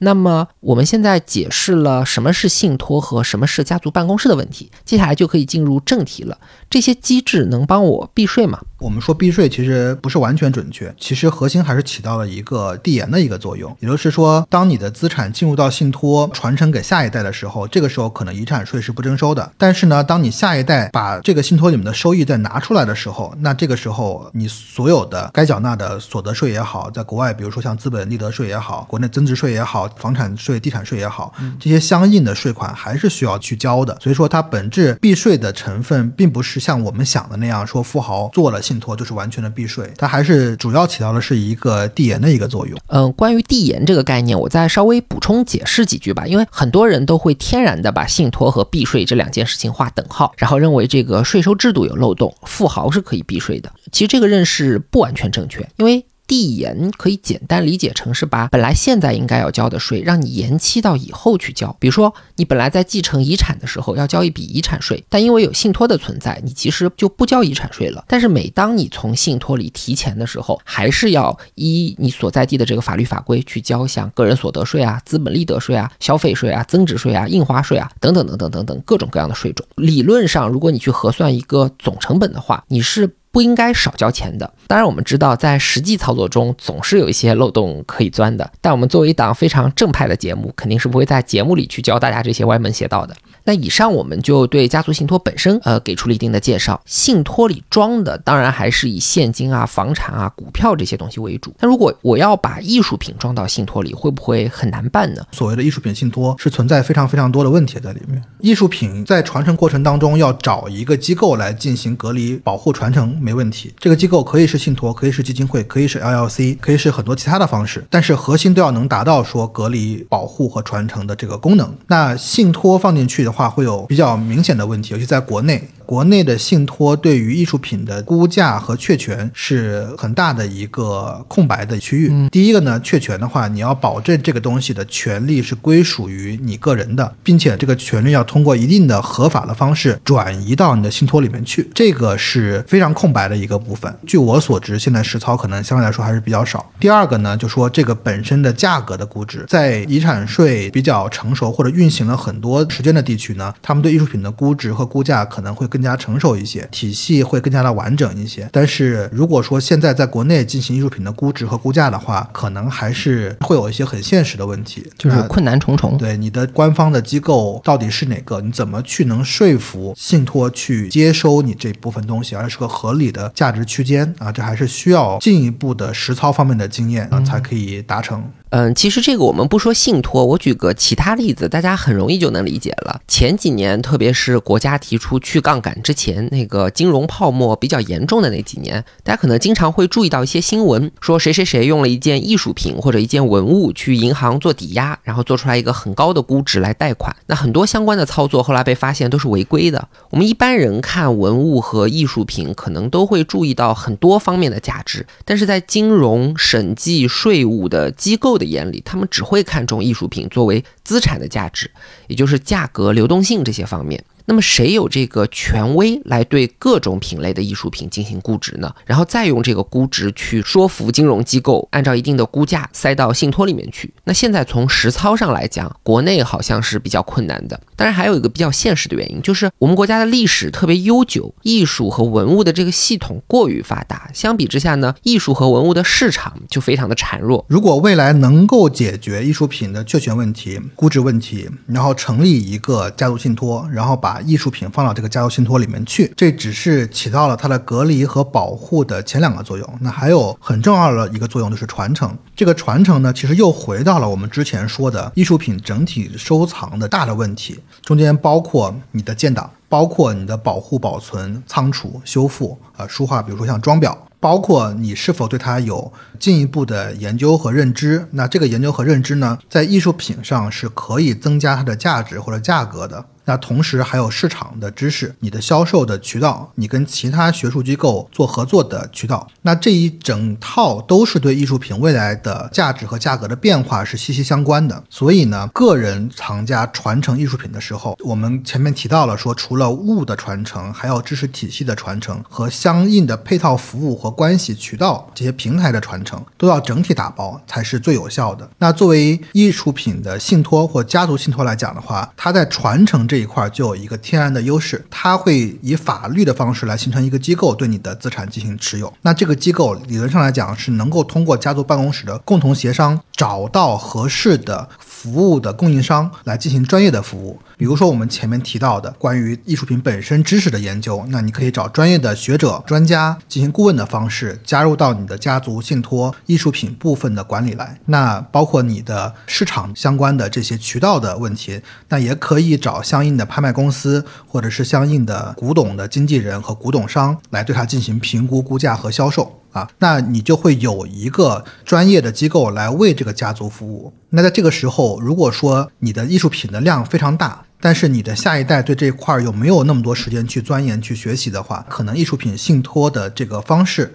[0.00, 6.38] 那么我们现在解释了什么是信托和什么是家族办公室的问题，接下来就可以进入正题了。
[6.68, 8.60] 这些机制能帮我避税吗？
[8.80, 13.76] 我们说避税其实不是完全准确，其实核心还是起到了一个递延的一个作用。
[13.78, 19.52] 也就是说，当你的资产进入到信托传承给下一代的时候，这个时候可能遗产税是不征收的。
[19.58, 33.98] 但是呢，当你下一代把这个信托里面的收益再拿出来的时候，那这个时候你所有的该缴纳的所得税也好，在国外比如说像资本利得税也好，国内增值税也好，房产税、地产税也好，这些相应的税款还是需要去交的。
[34.00, 42.78] 所以说，它本质避税的成分并不是像我们想的那样，说富豪做了信托就是完全的避税，它还是主要起到的是一个递延的一个作用。
[42.86, 46.24] 嗯，关于递延这个概念，我再稍微补充解释几句吧。
[46.24, 53.72] 因为很多人都会天然的把信托和避税这两件事情划等号，然后认为这个税收制度有漏洞，富豪是可以避税的。
[53.90, 56.06] 其实这个认识不完全正确，因为。
[56.30, 61.76] 递延可以简单理解成是把本来现在应该要交的税，让你延期到以后去交。
[61.80, 68.04] 比如说，你本来在继承遗产的时候要交一笔遗产税，但因为有信托的存在，你其实就不交遗产税了。
[68.06, 79.66] 但是每当你从信托里提钱的时候，还是要依你所在地的这个法律法规去交，像个人所得税啊、资本利得税啊、消费税啊、增值税啊、印花税啊等等等等等等各种各样的税种。
[79.74, 83.16] 理论上，如果你去核算一个总成本的话，你是。
[83.32, 84.52] 不应该少交钱的。
[84.66, 88.50] 当然，我们知道在实际操作中总是有一些漏洞可以钻的。
[88.60, 93.14] 但我们作为一档非常正派的节目，肯定是不会在节目里去教大家这些歪门邪道的。
[93.50, 96.80] 那以上我们就对家族信托本身，呃，给出了一定的介绍。
[96.86, 101.52] 信托里装的当然还是以现金啊、房产啊、股票这些东西为主。
[101.58, 105.26] 那如果我要把艺术品装到信托里，会不会很难办呢？
[105.32, 108.22] 所谓的艺术品信托是存在非常非常多的问题在里面。
[108.38, 113.18] 艺术品在传承过程当中要找一个机构来进行隔离、保护、传承。
[113.20, 113.74] 没问题。
[113.80, 121.74] 这个机构可以是信托，可以是基金会，可以是 LLC，可以是很多其他的方式，但是核心都要能达到说隔离、保护和传承的这个功能。
[121.88, 125.68] 那信托放进去的话，会有比较明显的问题，尤其在国内。
[125.86, 132.28] 国内的信托对于艺术品的估价和确权是很大的一个空白的区域。
[132.30, 143.92] 第一个呢，确权的话，你要保证这个东西的权利是归属于你个人的，并且这个权利要通过一定的合法的方式转移到你的信托里面去，这个是非常空白的一个部分。
[144.06, 146.70] 据我所知，现在实操可能相对来说还是比较少。
[146.78, 155.80] 第二个呢，就说这个本身的价格的估值，在遗产税比较成熟或者运行了很多时间的地区呢，他们对艺术品的估值和估价可能会更。
[155.80, 158.46] 加成熟一些，体系会更加的完整一些。
[158.52, 165.96] 但是如果说现在在国内进行艺术品的估值和估价的话，可能还是会有一些很现实的问题，就是困难重重。
[165.96, 168.42] 对你的官方的机构到底是哪个？
[168.42, 174.30] 你怎么去能说服信托去接收你这部分东西，而是个合理的价值区间啊？
[174.30, 178.20] 这还是需要进一步的实操方面的经验啊，才可以达成。
[178.20, 183.00] 嗯，嗯其实这个我们不说信托，我举个其他例子，大家很容易就能理解了。
[183.06, 197.14] 前几年，特别是国家提出去杠杆之前，那个金融泡沫比较严重的那几年，大家可能经常会注意到一些新闻，说谁谁谁用了一件艺术品或者一件文物去银行做抵押，然后做出来一个很高的估值来贷款。
[197.26, 199.88] 那很多相关的操作后来被发现都是违规的。
[200.10, 208.39] 我们一般人看文物和艺术品，可能都会注意到很多方面的价值，但是在金融、审计、税务的机构。
[208.40, 211.70] 的眼里，他们只会看重艺术品作为资产的价值，
[212.08, 214.02] 也就是价格、流动性这些方面。
[214.30, 218.72] 那么谁有这个权威来对各种品类的艺术品进行估值呢？
[218.86, 223.92] 然后再用这个估值去说服金融机构按照一定的估价塞到信托里面去。
[224.04, 227.60] 那现在从实操上来讲，国内好像是比较困难的。
[227.74, 234.08] 当然还有一个比较现实的原因，就是我们国家的历史特别悠久，艺术和文物的这个系统过于发达。
[234.14, 237.44] 相比之下呢，艺术和文物的市场就非常的孱弱。
[237.48, 249.78] 如果未来能够解决艺术品的确权问题、估值问题，然后成立一个家族信托，然后把艺术品放到这个家族信托里面去，这只是起到了它的隔离和保护的前两个作用。
[249.80, 252.16] 那还有很重要的一个作用就是传承。
[252.34, 268.06] 这个传承呢，其实又回到了我们之前说的艺术品整体收藏的大的问题，中间包括你的建档，包括你的保护、保存、仓储、修复，呃，书画，比如说像装裱，包括你是否对它有进一步的研究和认知。
[268.12, 273.04] 那这个研究和认知呢，在艺术品上是可以增加它的价值或者价格的。
[273.30, 284.82] 那同时还有市场的知识，你的销售的渠道，你跟其他学术机构做合作的渠道，那这一整套都是对艺术品未来的价值和价格的变化是息息相关的。
[284.90, 298.50] 所以呢，个人藏家传承艺术品的时候，我们前面提到了说，除了物的传承，还有知识体系的传承和相应的配套服务和关系渠道这些平台的传承，都要整体打包才是最有效的。
[298.58, 303.19] 那作为艺术品的信托或家族信托来讲的话，它在传承这。
[303.20, 308.92] 一块就有一个天然的优势，它会以法律的方式来形成一个机构对你的资产进行持有。
[309.02, 314.68] 那这个机构理论上来讲是能够通过家族办公室的共同协商，找到合适的
[315.00, 317.40] 服务的供应商来进行专业的服务。
[317.56, 327.78] 比如说我们前面提到的关于艺术品本身知识的研究，那你可以找专业的学者、专家进行顾问的方式加入到你的家族信托艺术品部分的管理来。
[327.86, 339.70] 那包括你的市场相关的这些渠道的问题，那也可以找相应的拍卖公司或者是相应的古董的经纪人和古董商来对它进行评估、估价和销售啊。
[339.78, 343.92] 那你就会有一个专业的机构来为这个家族服务。
[344.10, 353.92] 那在这个时候，如果说你的艺术品的量非常大，但是你的下一代对这块儿又没有那么多时间去钻研、去学习的话，可能艺术品信托的这个方式。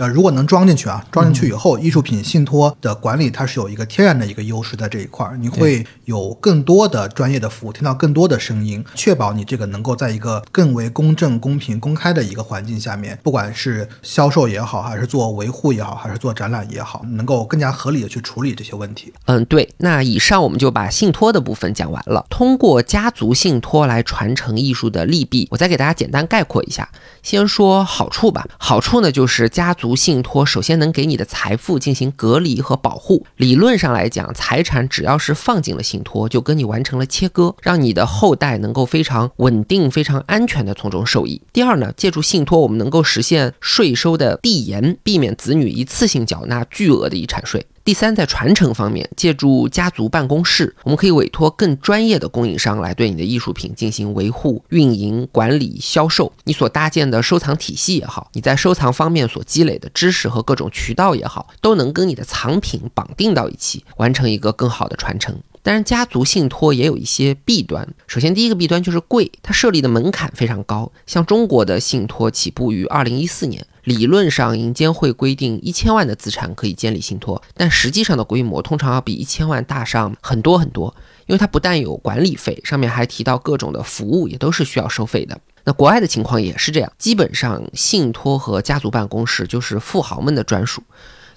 [0.00, 19.12] 呃，如果能装进去啊，装进去以后，艺术品信托的管理它是有一个天然的一个优势在这一块儿，你会有更多的专业的服务，听到更多的声音，确保你这个能够在一个更为公正、公平、公开的一个环境下面，不管是销售也好，还是做维护也好，还是做展览也好，能够更加合理的去处理这些问题。
[19.26, 19.68] 嗯，对。
[19.76, 22.24] 那以上我们就把信托的部分讲完了。
[22.30, 26.88] 通过家族信托来传承艺术的利弊，我再给大家简单概括一下。
[27.22, 33.24] 先说好处吧，好处呢就是家族信托首先能给你的财富进行隔离和保护。
[33.36, 41.40] 理论上来讲，财产只要是放进了信托，就跟你完成了切割，让你的后代能够非常稳定、非常安全的从中受益。
[41.52, 47.64] 第二呢，借助信托，我们能够实现税收的递延，避免子女一次性缴纳巨额的遗产税。
[47.90, 56.32] 第三，在传承方面，借助家族办公室，我们可以委托更专业的供应商来对你的艺术品进行维护、运营、管理、销售。
[56.44, 65.36] 你所搭建的收藏体系也好，你在收藏方面所积累的知识和各种渠道也好，都能跟你的藏品绑定到一起，完成一个更好的传承。
[65.62, 67.86] 当然，家族信托也有一些弊端。
[68.06, 70.90] 首先，第一个弊端就是贵，它设立的门槛非常高。
[71.06, 80.94] 像中国的信托起步于二零一四年，理论上银监会规定一千万的资产可以监理信托，但实际上的规模通常要比一千万大上很多很多。
[81.26, 85.38] 因为它不但有管理费，上面还提到各种的服务也都是需要收费的。
[85.62, 90.82] 那国外的情况也是这样，基本上信托和家族办公室就是富豪们的专属。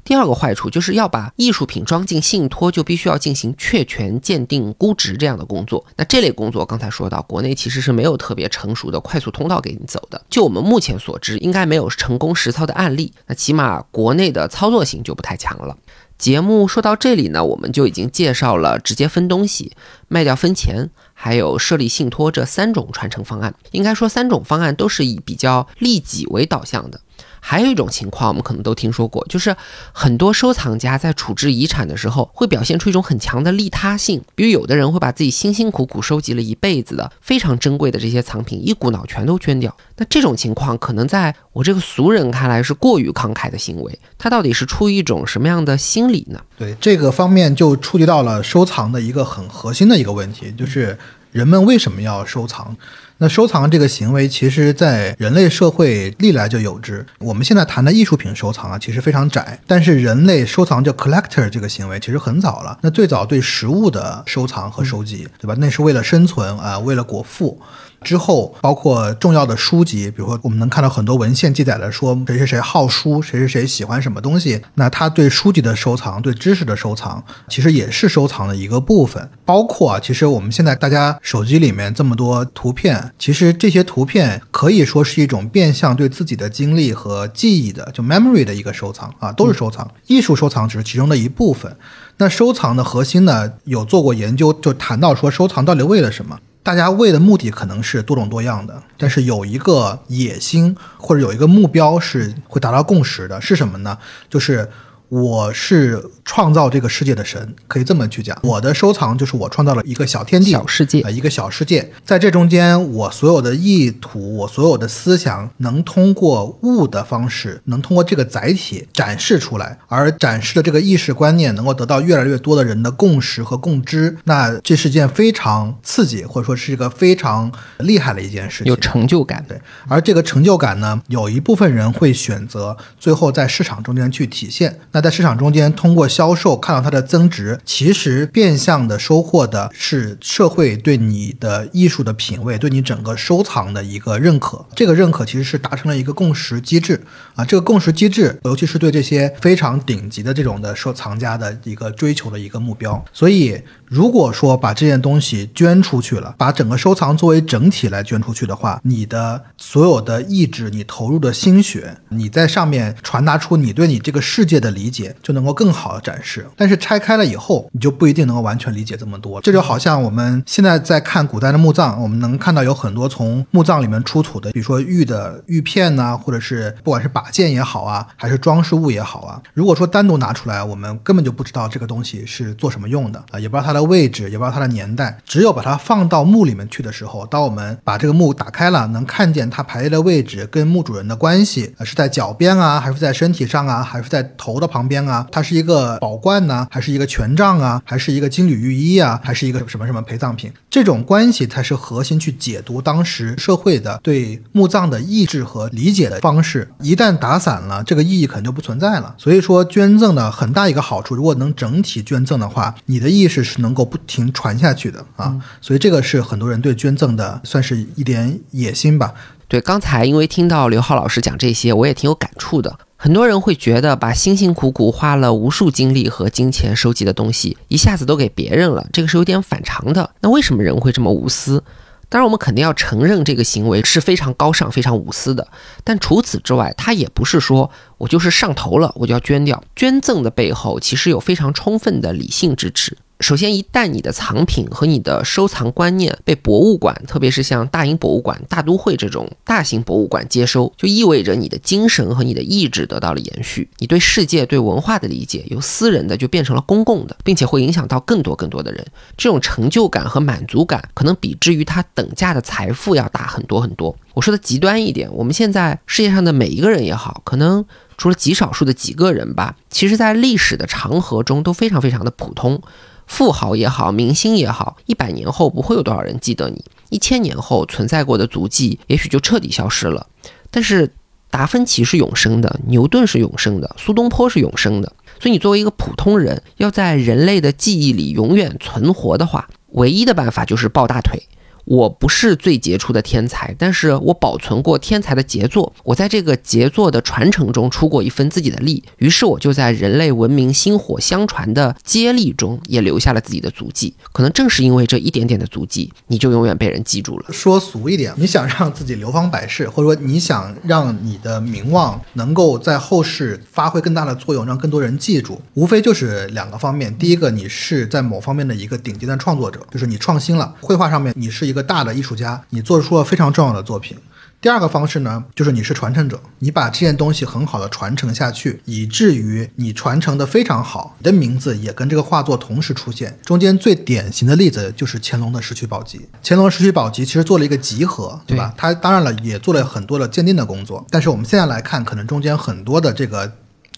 [0.04, 5.86] 第二个坏处就是要把艺术品装进信托，就必须要进行确权鉴定、估值这样的工作。
[5.96, 10.22] 那这类工作刚才说到，国内其实是没有特别成熟的快速通道给你走的。
[10.30, 13.14] 就我们目前所知，应该没有成功实操的案例。
[13.28, 15.78] 那起码国内的操作性就不太强了。
[16.18, 19.74] 节目说到这里呢，我们就已经介绍了直接分东西、
[20.08, 23.54] 卖掉分钱，还有设立信托这三种传承方案。
[23.72, 27.02] 应该说，三种方案都是以比较利己为导向的。
[27.46, 29.54] 还有一种情况，我们可能都听说过，就是
[29.92, 34.24] 很多收藏家在处置遗产的时候，会表现出一种很强的利他性。
[34.34, 39.76] 比如，有的人会把自己辛辛苦苦收集了一辈子的非常珍贵的这些藏品，一股脑全都捐掉。
[39.98, 44.00] 那这种情况，可能在我这个俗人看来是过于慷慨的行为。
[44.18, 46.40] 他到底是出于一种什么样的心理呢？
[46.58, 50.98] 对这个方面，就触及到了收藏的一个很核心的一个问题，就是
[51.34, 52.76] 人们为什么要收藏？
[53.24, 57.06] 那收藏这个行为，其实在人类社会历来就有之。
[57.20, 59.58] 我们现在谈的艺术品收藏啊，其实非常窄。
[59.66, 62.78] 但是人类收藏叫 collector 这个行为，其实很早了。
[62.82, 65.56] 那最早对食物的收藏和收集，对吧？
[65.58, 67.58] 那是为了生存啊，为了果腹。
[68.04, 79.30] 之后，包括重要的书籍，比如说我们能看到很多文献记载的说谁谁谁好书，谁谁谁喜欢什么东西，那他对书籍的收藏，对知识的收藏，其实也是收藏的一个部分。
[79.46, 89.90] 包括啊，其实我们现在大家手机里面这么多图片，其实这些图片可以说是一种变相对自己的经历和记忆的，就 memory 的一个收藏啊，都是收藏。
[90.08, 91.76] 艺术收藏只是其中的一部分。
[92.18, 96.40] 那收藏的核心呢，有做过研究，就谈到说收藏到底为了什么？
[96.64, 103.98] 大家为的目的可能是多种多样的，但是有一个野心或者有一个目标是会达到共识的，是什么呢？
[104.30, 104.68] 就是。
[105.14, 108.36] 我是创造这个世界的神，可以这么去讲。
[108.42, 111.88] 我的收藏就是我创造了一个小天地、小世界啊，一个小世界。
[112.04, 124.18] 在这中间，我所有的意图、我所有的思想，能通过物的方式，能通过这个载体展示出来，而展示的这个意识观念能够得到越来越多的人的共识和共知。
[124.24, 129.46] 那这是件非常刺激，或者说是一个非常厉害的一件事情，有成就感。
[129.48, 134.80] 对，而这个成就感呢，有一部分人会选择最后在市场中间去体现。
[134.92, 144.66] 那在市场中间，通过销售看到它的增值，其实变相的收获的是社会对你的艺术的品味，对你整个收藏的一个认可。
[144.74, 147.04] 这个认可其实是达成了一个共识机制
[147.36, 153.04] 啊，这个共识机制，尤其是对这些非常顶级的这种的收藏家的一个追求的一个目标。
[153.12, 153.62] 所以，
[153.94, 165.16] 如果说把这件东西捐出去了，把整个收藏作为整体来捐出去的话，你的所有的意志，你投入的心血，你在上面传达出你对你这个世界的理解。
[165.22, 169.40] 就能够更好的展示，但是拆开了以后，你就不一定能够完全理解这么多。
[169.42, 179.42] 这就好像我们现在在看古代的墓葬，我们能看到有很多从墓葬里面出土的，比如说玉的玉片呐，或者是不管是把件也好啊，还是装饰物也好啊。
[179.54, 185.18] 如果说单独拿出来，我们根本就不知道这个东西是做什么用的啊，也不知道它的位置，也不知道它的年代。
[185.26, 194.84] 只有把它放到墓里面去的时候，当我们把这个墓打开了，能看见它排列的位置跟墓主人的关系，是在脚边啊，还是在身体上啊，还是在头的旁。
[194.88, 200.52] 边啊，它是一个宝冠呢，还是一个权杖啊，还是一个金缕玉衣啊，还是一个什么什么陪葬品？
[200.70, 206.70] 这种关系才是核心，去解读当时社会的对墓葬的意志和理解的方式。
[206.82, 209.16] 一旦打散了，这个意义可能就不存在了。
[209.18, 215.36] 所以说，捐赠的很大一个好处，如果能整体捐赠的话，你的意识是能够不停传下去的啊。
[215.62, 219.14] 所以这个是很多人对捐赠的算是一点野心吧。
[219.48, 222.80] 对，刚才因为听到刘浩老师讲这些，我也挺有感触的。
[222.96, 230.10] 很多人会觉得，把辛辛苦苦花了无数精力和金钱收集的东西，一下子都给别人了，这个是有点反常的。
[230.22, 231.64] 那为什么人会这么无私？
[232.10, 235.48] 当然，我们肯定要承认这个行为是非常高尚、非常无私的。
[235.84, 239.62] 但除此之外，他也不是说我就是上头了，我就要捐掉。
[239.76, 242.98] 捐赠的背后其实有非常充分的理性支持。
[243.20, 253.70] 首先，一旦你的藏品和你的收藏观念被博物馆，特别是像大英博物馆、大都会这种大型博物馆接收，就意味着你的精神和你的意志得到了延续。
[253.78, 258.86] 你对世界、对文化的理解由私人的就变成了公共的，并且会影响到更多更多的人。
[259.16, 263.96] 这种成就感和满足感，可能比之于它等价的财富要大很多很多。
[264.14, 267.64] 我说的极端一点，我们现在世界上的每一个人也好，可能
[267.98, 272.62] 除了极少数的几个人吧，其实在历史的长河中都非常非常的普通。
[273.08, 280.08] 富豪也好，明星也好，一百年后不会有多少人记得你，一千年后存在过的足迹也许就彻底消失了。
[280.50, 280.92] 但是
[281.30, 284.94] 达芬奇是永生的，牛顿是永生的，苏东坡是永生的。
[285.20, 291.22] 所以你作为一个普通人，要在人类的记忆里永远存活的话，唯一的办法就是抱大腿。
[291.66, 295.72] 我不是最杰出的天才，但是我保存过天才的杰作。
[295.84, 303.96] 我在这个杰作的传承中出过一份自己的力，于是我就在人类文明薪火相传的接力中也留下了自己的足迹。
[304.12, 307.26] 可能正是因为这一点点的足迹，你就永远被人记住了。
[307.32, 316.94] 说俗一点，你想让自己流芳百世，或者说你想让你的名望能够在后世发挥更大的作用，让更多人记住，无非就是两个方面。
[316.98, 321.53] 第一个，你是在某方面的一个顶尖的创作者，就是你创新了绘画上面，你是一。
[321.54, 323.96] 一个大的艺术家，你做出了非常重要的作品。
[324.42, 333.18] 第二个方式呢，就是你是传承者，你把这件东西很好的传承下去，以至于你传承的非常好，你的名字也跟这个画作同时出现。
[333.24, 335.96] 中间最典型的例子就是乾隆的《石渠宝笈》。
[336.22, 338.54] 乾隆《石渠宝笈》其实做了一个集合，对吧？
[338.58, 340.86] 他当然了，也做了很多的鉴定的工作。
[340.90, 343.32] 但是我们现在来看，可能中间很多的这个。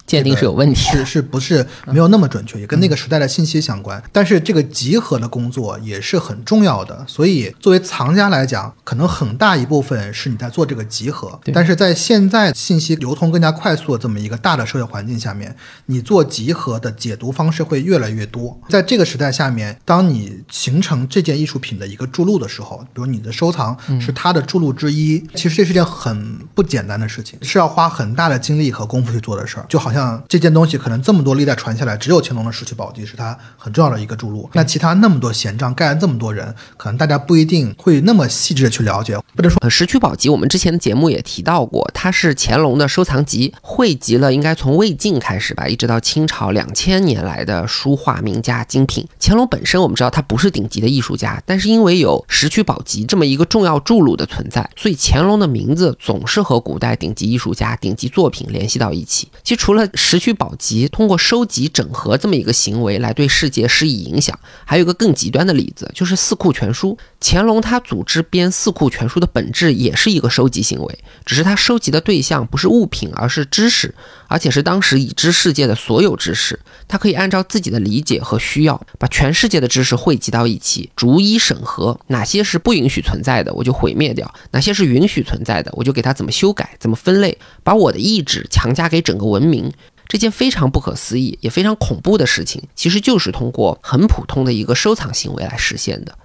[0.05, 4.01] 鉴定是有问题，是是不是没有那么准确，也跟那个时代的信息相关。
[4.11, 11.39] 但是这个集合的工作也是很重要的，所以作为藏家来讲，可能很大一部分是你在做这个集合。
[11.51, 15.55] 但是在现在信息流通更加快速的这么一个大的社会环境下面，
[15.87, 18.59] 你做集合的解读方式会越来越多。
[18.69, 29.94] 在这个时代下面，当你形成这件艺术品的一个注入的时候，比如你的收藏是它的注入之一，其实这是件很不简单的事情，是要花很大的精力和功夫去做的事儿，就好像。
[29.95, 34.49] 像这件东西可能这么多历代传下来，只有乾隆的《石渠宝笈》是它很重要的一个注录。
[34.53, 39.17] 那其他那么多闲章盖了这么多人，可能大家不一定会那么细致的去了解。
[39.33, 49.07] 不能说《石渠宝笈》，我们之前的节目也提到过，它是乾隆的收藏集，汇集了应该从魏晋开始吧，一直到清朝两千年来的书画名家精品。
[49.21, 59.29] 乾隆本身我们知道他不是顶级的艺术家，但是因为有《石渠宝笈》这么一个重要注录的存在，所以乾隆的名字总是和古代顶级艺术家、顶级作品联系到一起。
[59.43, 66.91] 其实除了拾取宝籍通过收集整合这么一个行为来对世界施以影响，还有一个更极端的例子，就是《四库全书》。
[67.21, 73.93] 乾隆他组织编《四库全书》的本质也是一个收集行为，只是他收集的对象不是物品，而是知识，
[74.27, 76.59] 而且是当时已知世界的所有知识。
[76.87, 89.71] 他可以按照自己的理解和需要，把全世界的知识汇集到一起，逐一审核哪些是不允许存在的，我就毁灭掉；哪些是允许存在的，我就给它怎么修改、怎么分类，把我的意志强加给整个文明。
[90.07, 96.17] 这件非常不可思议也非常恐怖的事情，其实就是通过很普通的一个收藏行为来实现的。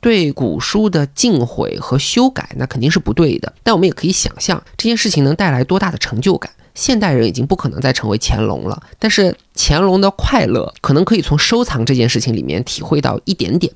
[0.00, 3.52] 对古书的禁毁和修改，那肯定是不对的。
[3.62, 6.52] 但我们也可以想象这件事情能带来多大的成就感。
[6.74, 13.72] 现代人已经不可能再成为乾隆了，但是乾隆的快乐可能可以从收藏这件事情里面体会到一点点。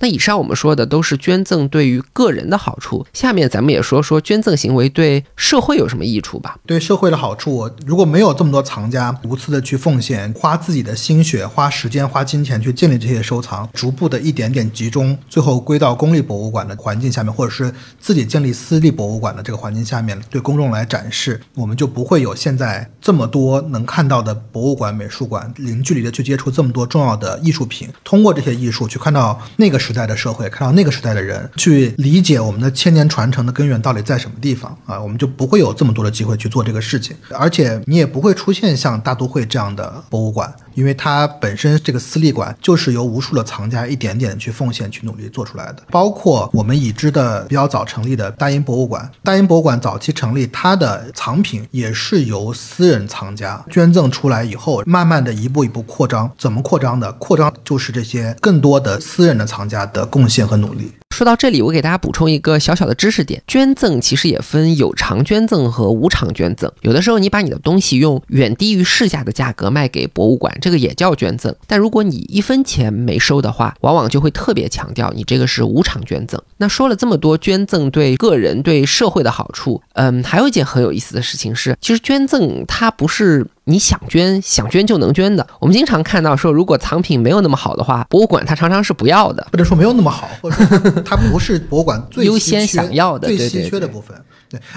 [0.00, 6.56] 那以上我们说的都是捐赠对于个人的好处，下面咱们也说说捐赠行为对社会有什么益处吧。
[6.66, 29.89] 对社会的好处，如果没有这么多藏家无私的去奉献，花自己的心血、花时间、花金钱去建立这些收藏，逐步的一点点集中，最后归到公立博物馆的环境下面，或者是自己建立私立博物馆的这个环境下面，对公众来展示，我们就不会有现在这么多能看到的博物馆、美术馆，零距离的去接触这么多重要的艺术品，通过这些艺术去看到那个时。
[29.90, 40.54] 时代的社会，看到那个时代的人，去理解我们的千年传承的根源到底在什么地方啊，我们就不会有这么多的机会去做这个事情，而且你也不会出现像大都会这样的博物馆。
[40.74, 49.10] 因为它本身这个私立馆就是由无数的藏家一点点去奉献、去努力做出来的，包括我们已知的比较早成立的大英博物馆。
[49.24, 56.30] 大英博物馆早期成立，它的藏品也是由私人藏家捐赠出来以后，慢慢的一步一步扩张。
[56.38, 57.10] 怎么扩张的？
[57.14, 60.92] 扩张就是这些更多的私人的藏家的贡献和努力。
[61.10, 66.70] 说到这里，我给大家补充一个小小的知识点：捐赠其实也分有偿捐赠和无偿捐赠。
[66.80, 71.54] 有的时候你把你的东西用远低于市价的价格卖给博物馆，这个也叫捐赠。
[71.66, 76.40] 但如果你一分钱没收的话，往往就会特别强调你这个是无偿捐赠。
[76.56, 83.46] 那说了这么多捐赠对个人、对社会的好处，嗯，还有一件很有意思的事情是，其实捐赠它不是。
[83.64, 85.46] 你想捐想捐就能捐的。
[85.60, 89.46] 我们经常看到说，如果藏品没有那么好的话，博物馆它常常是不要的。
[89.52, 90.56] 或者说没有那么好，或者
[91.02, 94.16] 它不是博物馆最优先想要的、最稀缺的部分。
[94.16, 94.22] 对，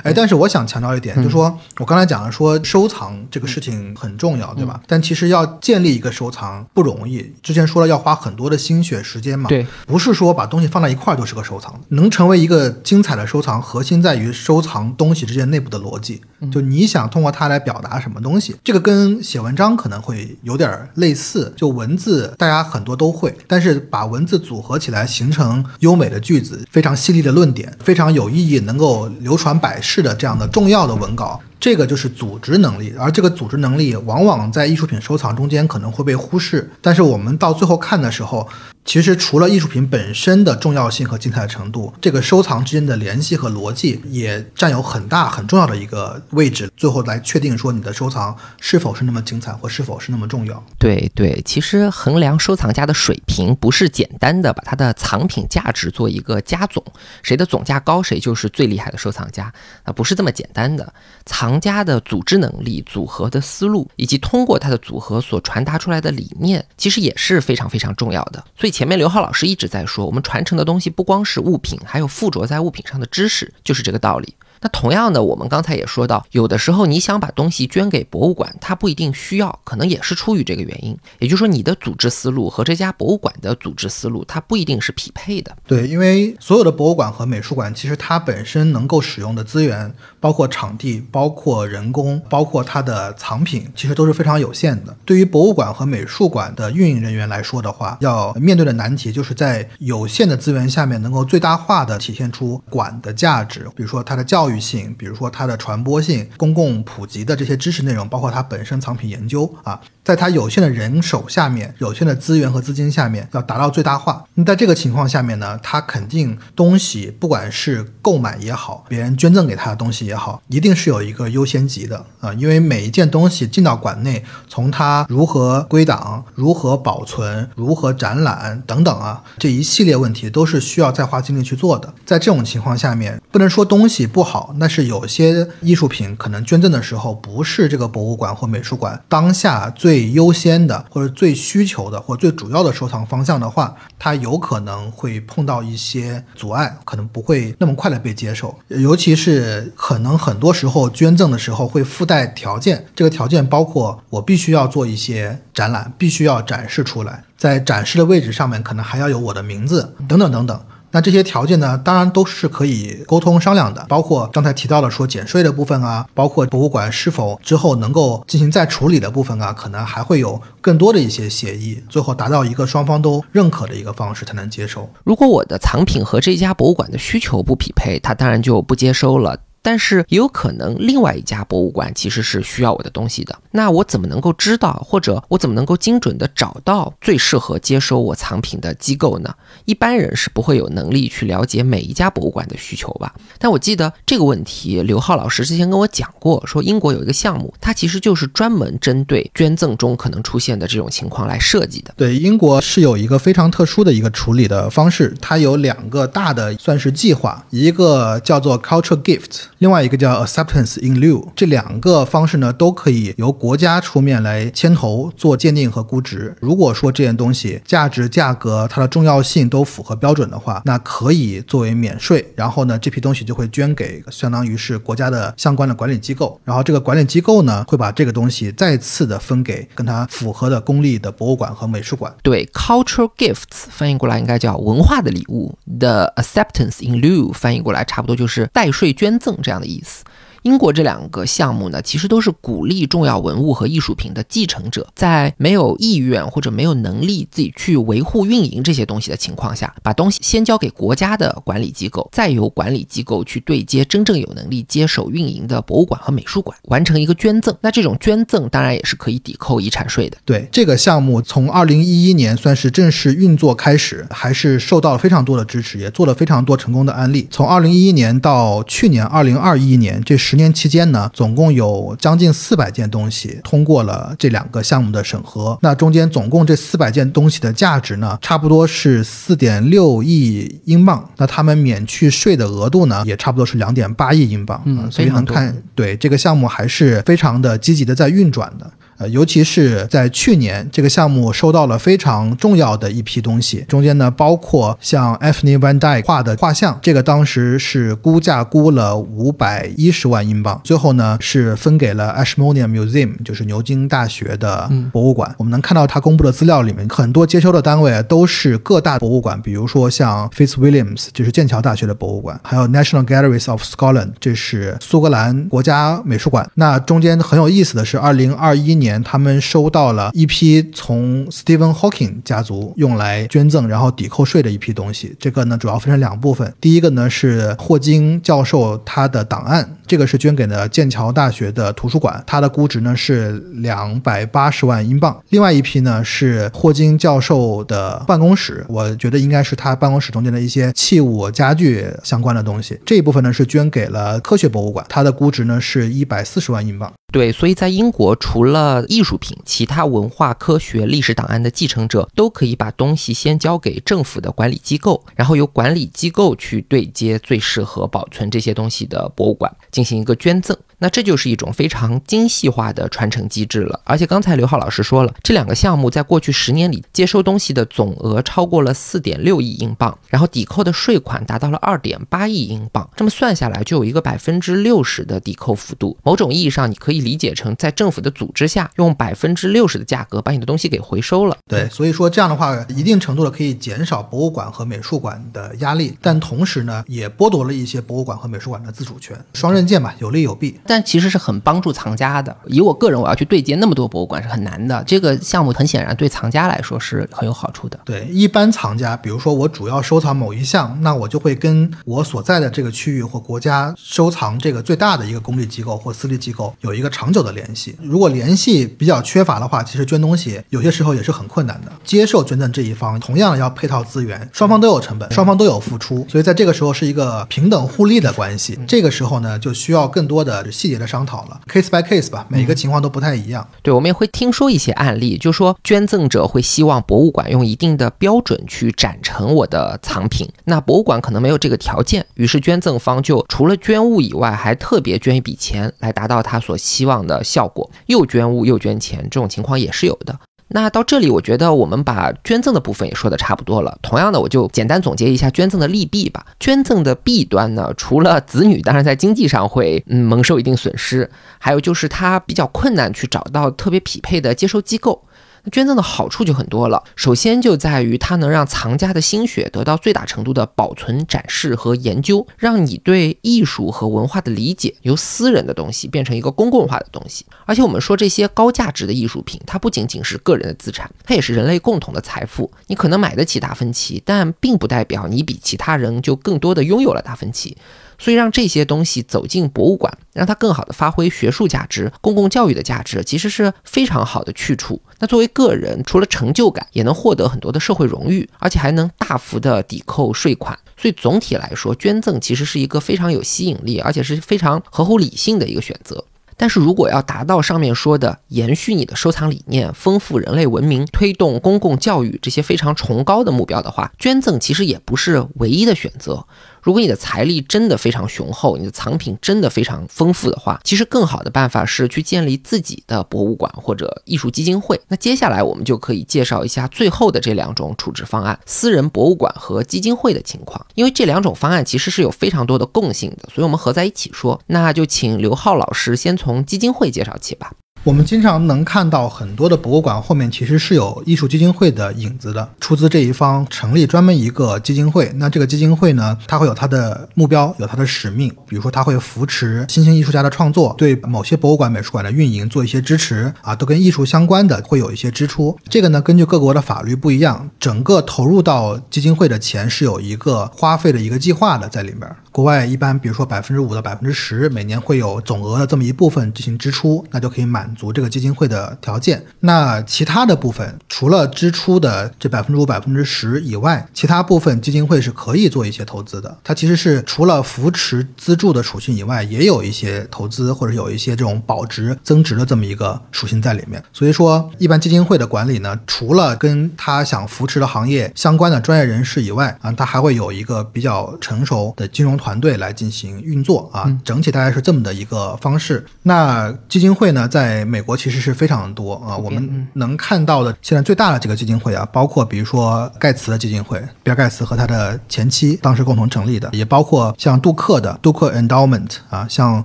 [0.04, 4.82] 哎，但是我想强调一点，就是说我刚才讲了，说收藏这个事情很重要，对吧？
[4.88, 7.34] 但其实要建立一个收藏不容易。
[7.42, 11.74] 之前说了要花很多的心血时间嘛，对，不是说把东西放在一块儿就是个收藏。
[11.90, 16.22] 能成为一个精彩的收藏，核心在于收藏东西之间内部的逻辑。
[16.52, 21.54] 就你想通过它来表达什么东西，这个跟写文章可能会有点类似。
[21.56, 29.58] 就文字，大家很多都会，但是把文字组合起来形成优美的句子，非常犀利的论点，非常有意义，能够流传。
[29.64, 36.70] 百世的这样的重要的文稿，这个就是组织能力，而这个组织能力往往在艺术品收藏中间可能会被忽视。
[36.82, 38.46] 但是我们到最后看的时候。
[38.86, 46.70] 其实除了艺术品本身的重要性和精彩程度，这个收藏之间的联系和逻辑也占有很大很重要的一个位置。
[46.76, 50.62] 最后来确定说你的收藏是否是那么精彩或是否是那么重要。
[50.78, 56.84] 对对，其实衡量收藏家的水平不是简单的把他的藏品价值做一个加总，
[57.22, 59.52] 谁的总价高谁就是最厉害的收藏家
[59.84, 60.94] 啊，不是这么简单的。
[61.26, 68.44] 藏家的组织能力、组合的思路以及通过他的组合所传达出来的理念，其实也是非常非常重要的。
[68.60, 68.73] 所以。
[68.74, 74.34] 前面刘浩老师一直在说，我们传承的东西不光是物品，还有附着在物品上的知识，就是这个道理。
[74.62, 80.98] 那同样的，我们刚才也说到，有的时候你想把东西捐给博物馆，它不一定需要，可能也是出于这个原因。
[81.20, 85.54] 也就是说，你的组织思路和这家博物馆的组织思路，它不一定是匹配的。
[85.68, 89.94] 对，因为所有的博物馆和美术馆，其实它本身能够使用的资源，
[90.24, 94.96] 包括场地、包括人工、包括它的藏品，其实都是非常有限的。
[95.04, 104.64] 对于博物馆和美术馆的运营人员来说的话，要面对的难题就是在有限的资源下面，能够最大化的体现出馆的价值，比如说它的教育。
[104.64, 109.82] 性，比如说它的传播性、公共普及的这些知识内容，包括它本身藏品研究啊。
[110.06, 114.24] 在它有限的人手下面，有限的资源和资金下面，要达到最大化。
[114.36, 122.32] 那在这个情况下面呢，它肯定东西，不管是购买也好，别人捐赠给他的东西也好，一定是有一个优先级的啊。
[122.36, 131.92] 因为每一件东西进到馆内，从它如何归档、如何保存、如何展览等等啊，这一系列问题都是需要再花精力去做的。
[132.06, 140.04] 在这种情况下面，不能说东西不好，那是有些艺术品可能捐赠的时候，不是这个博物馆或美术馆当下最。
[140.14, 148.56] 优先的，或者最需求的，或最主要的收藏方向的话，它有可能会碰到一些阻碍，可能不会那么快的被接受。
[148.68, 160.62] 尤其是很能很多时候捐赠的时候会附带条件，这个条件包括我必须要做一些展览，必须要展示出来，在展示的位置上面可能还要有我的名字，等等等等。
[160.96, 174.88] 那这些条件呢，当然都是可以沟通商量的，包括刚才提到的说减税的部分啊，包括博物馆是否之后能够进行再处理的部分啊，可能还会有更多的一些协议，最后达到一个双方都认可的一个方式才能接受。
[175.04, 179.40] 如果我的藏品和这家博物馆的需求不匹配，他当然就不接收了。
[179.64, 183.36] 但是也有可能，另外一家博物馆其实是需要我的东西的。
[183.52, 189.34] 那我怎么能够知道，或者我怎么能够精准的找到最适合接收我藏品的机构呢？
[189.66, 193.14] 一般人是不会有能力去了解每一家博物馆的需求吧？
[193.40, 201.94] 但我记得这个问题，刘浩老师之前跟我讲过，说英国有一个项目，它其实就是专门针对捐赠中可能出现的这种情况来设计的。
[201.96, 209.44] 对，英国是有一个非常特殊的一个处理的方式，它有两个大的算是计划，一个叫做 Cultural Gift。
[209.60, 216.36] 另外一个叫 acceptance in lieu，这两个方式呢都可以由国家出面来牵头做鉴定和估值。
[216.40, 222.34] 如果说这件东西价值、价格、它的重要性都符合标准的话，那可以作为免税。
[222.36, 226.40] 然后呢，这批东西就会捐给相当于是国家的相关的管理机构。
[226.44, 232.14] 然后这个管理机构呢会把这个东西再次的分给跟它符合的公立的博物馆和美术馆。
[232.22, 235.58] 对，cultural gifts 翻译过来应该叫文化的礼物。
[235.80, 239.64] The acceptance in lieu 翻译过来差不多就是代税捐赠这样。
[239.64, 240.04] 的意思。
[240.44, 257.56] 英国这两个项目呢，其实都是鼓励重要文物和艺术品的继承者，在没有意愿或者没有能力自己去维护运营这些东西的情况下，把东西先交给国家的管理机构，再由管理机构去对接真正有能力接手运营的博物馆和美术馆，完成一个捐赠。
[257.62, 260.18] 那这种捐赠当然也是可以抵扣遗产税的。
[260.26, 267.28] 对这个项目，从二零一一年算是正式运作开始，还是受到了非常多的支持，也做了非常多成功的案例。
[267.32, 275.58] 从二零一一年到去年二零二一年这十年期间呢，总共有将近四百件东西通过了这两个项目的审核。
[275.62, 281.10] 那中间总共这四百件东西的价值呢，差不多是四点六亿英镑。
[281.18, 284.62] 那他们免去税的额度呢，也差不多是两点八亿英镑。
[284.66, 288.72] 嗯所以能看对这个项目还是非常的积极的在运转的。
[288.98, 305.34] 呃，尤其是在去年，这个项目收到了非常重要的一批东西，中间呢包括像 Anthony Van Dyke 画的画像，这个当时是估价估了五百一十万英镑，最后呢是分给了 Ashmolean Museum，就是牛津大学的博物馆。
[305.38, 316.50] 我们能看到他公布的资料里面，很多接收的单位都是各大博物馆，比如说像 Fitzwilliams，就是剑桥大学的博物馆，还有 National Galleries of Scotland，这是苏格兰国家美术馆。
[316.56, 325.16] 那中间很有意思的是，二零二一年年他们收到了一批从 Stephen Hawking 家族用来捐赠然后抵扣税的一批东西。
[325.20, 335.20] 这个呢主要分成两部分，第一个呢是霍金教授他的档案，这个是捐给了剑桥大学的图书馆，它的估值呢是两百八十万英镑。
[335.30, 342.78] 另外一批呢是霍金教授的办公室，我觉得应该是他办公室中间的一些器物、家具相关的东西。
[342.86, 346.92] 这一部分呢是捐给了科学博物馆，它的估值呢是一百四十万英镑。
[347.14, 360.58] 对，所以在英国，除了艺术品，其他文化、科学、历史档案的继承者都可以把东西先交给政府的管理机构，然后由管理机构去对接最适合保存这些东西的博物馆，进行一个捐赠。
[360.84, 363.80] 那这就是一种非常精细化的传承机制了。
[363.86, 372.90] 而且刚才刘浩老师说了，这两个项目在过去十年里接收东西的总额超过了四点六亿英镑，然后抵扣的税款达到了二点八亿英镑。
[372.98, 375.98] 这么算下来，就有一个百分之六十的抵扣幅度。
[376.04, 381.38] 某种意义上，你可以理解成在政府的组织下，用百分之六十的价格把你的东西给回收了。
[381.48, 390.60] 对，所以说这样的话，一定程度的可以减少博物馆和美术馆的压力，但同时呢，也剥夺了一些博物馆和美术馆的自主权，双刃剑吧，有利有弊。
[390.82, 392.34] 其实是很帮助藏家的。
[392.46, 394.82] 以我个人，我要去对接那么多博物馆是很难的。
[394.88, 397.78] 这个项目很显然对藏家来说是很有好处的。
[397.84, 407.76] 对，一般藏家，比如说我主要收藏某一项，那我就会跟我所在的这个区域或国家收藏这个最大的一个公立机构或私立机构有一个长久的联系。
[407.82, 411.72] 如果联系比较缺乏的话，其实捐东西有些时候也是很困难的。
[411.84, 418.58] 接受捐赠这一方同样要配套资源，双方都有成本，双方都有付出，所以在这个时候是一个平等互利的关系。
[418.68, 423.46] 这个时候呢，就需要更多的细节的商讨了，case by case 吧，每个情况都不太一样。
[423.62, 440.18] 对，我们也会听说一些案例，就说捐赠者会希望博物馆用一定的标准去展陈我的藏品，那博物馆可能没有这个条件，于是捐赠方就除了捐物以外，还特别捐一笔钱来达到他所希望的效果，又捐物又捐钱，这种情况也是有的。
[440.56, 443.76] 那到这里，我觉得我们把捐赠的部分也说的差不多了。
[443.82, 446.24] 同样的，我就简单总结一下捐赠的利弊吧。
[446.40, 455.04] 捐赠的弊端呢，除了子女当然在经济上会嗯蒙受一定损失，还有就是他比较困难去找到特别匹配的接收机构。
[455.44, 467.26] 那捐赠的好处就很多了，首先就在于它能让藏家的心血得到最大程度的保存、展示和研究，让你对艺术和文化的理解由私人的东西变成一个公共化的东西。
[467.46, 472.50] 而且我们说这些高价值的艺术品，它不仅仅是个人的资产，它也是人类共同的财富。
[472.68, 477.58] 你可能买得起达芬奇，但并不代表你比其他人就更多的拥有了达芬奇。
[478.04, 484.82] 所以让这些东西走进博物馆，让它更好的发挥学术价值、公共教育的价值，其实是非常好的去处。
[485.00, 490.60] 那作为个人，除了成就感，也能获得很多的社会荣誉，而且还能大幅的抵扣税款。
[490.76, 496.04] 所以总体来说，捐赠其实是一个非常有吸引力，而且是非常合乎理性的一个选择。
[496.36, 506.26] 但是如果要达到上面说的延续你的收藏理念、丰富人类文明、推动公共教育这些非常崇高的目标的话，捐赠其实也不是唯一的选择。
[506.64, 514.80] 如果你的财力真的非常雄厚，你的藏品真的非常丰富的话，其实更好的办法是去建立自己的博物馆或者艺术基金会。
[514.88, 520.66] 那接下来我们就可以介绍一下最后的这两种处置方案：私人博物馆和基金会的情况。
[520.76, 524.40] 因为这两种方案其实是有非常多的共性的，所以我们合在一起说。
[524.48, 527.52] 那就请刘浩老师先从基金会介绍起吧。
[527.86, 535.12] 我们经常能看到很多的博物馆后面其实是有艺术基金会的影子的，出资这一方成立专门一个基金会。
[535.18, 545.58] 那这个基金会呢，它会有它的目标，有它的使命，比如说它会扶持新兴艺术家的创作，对某些博物馆、美术馆的运营做一些支持啊，都跟艺术相关的会有一些支出。
[545.68, 552.10] 这个呢，根据各国的法律不一样，整个投入到基金会的钱是有一个花费的一个计划的在里面。
[552.34, 559.24] 国外一般，比如说百分之五到百分之十，每年会有总额的这么一部分进行支出，那就可以满足这个基金会的条件。
[559.42, 566.36] 那其他的部分，除了支出的这百分之五、百分之十以外，其他部分基金会是可以做一些投资的。
[566.44, 573.84] 它其实是除了扶持资助的属性以外，也有一些投资或者有一些这种保值增值的这么一个属性在里面。
[573.94, 582.18] 所以说，一般基金会的管理呢，除了跟他想扶持的行业相关的专业人士以外啊，他还会有一个比较成熟的金融。
[582.24, 585.86] 团队来进行运作啊，整体大概是这么的一个方式。
[586.04, 599.62] 那基金会呢，在美国其实是非常多啊，我们能看到的现在最大的几个基金会啊，包括比如说盖茨的基金会，比尔盖茨和他的前妻当时共同成立的，也包括像杜克的杜克 Endowment 啊，像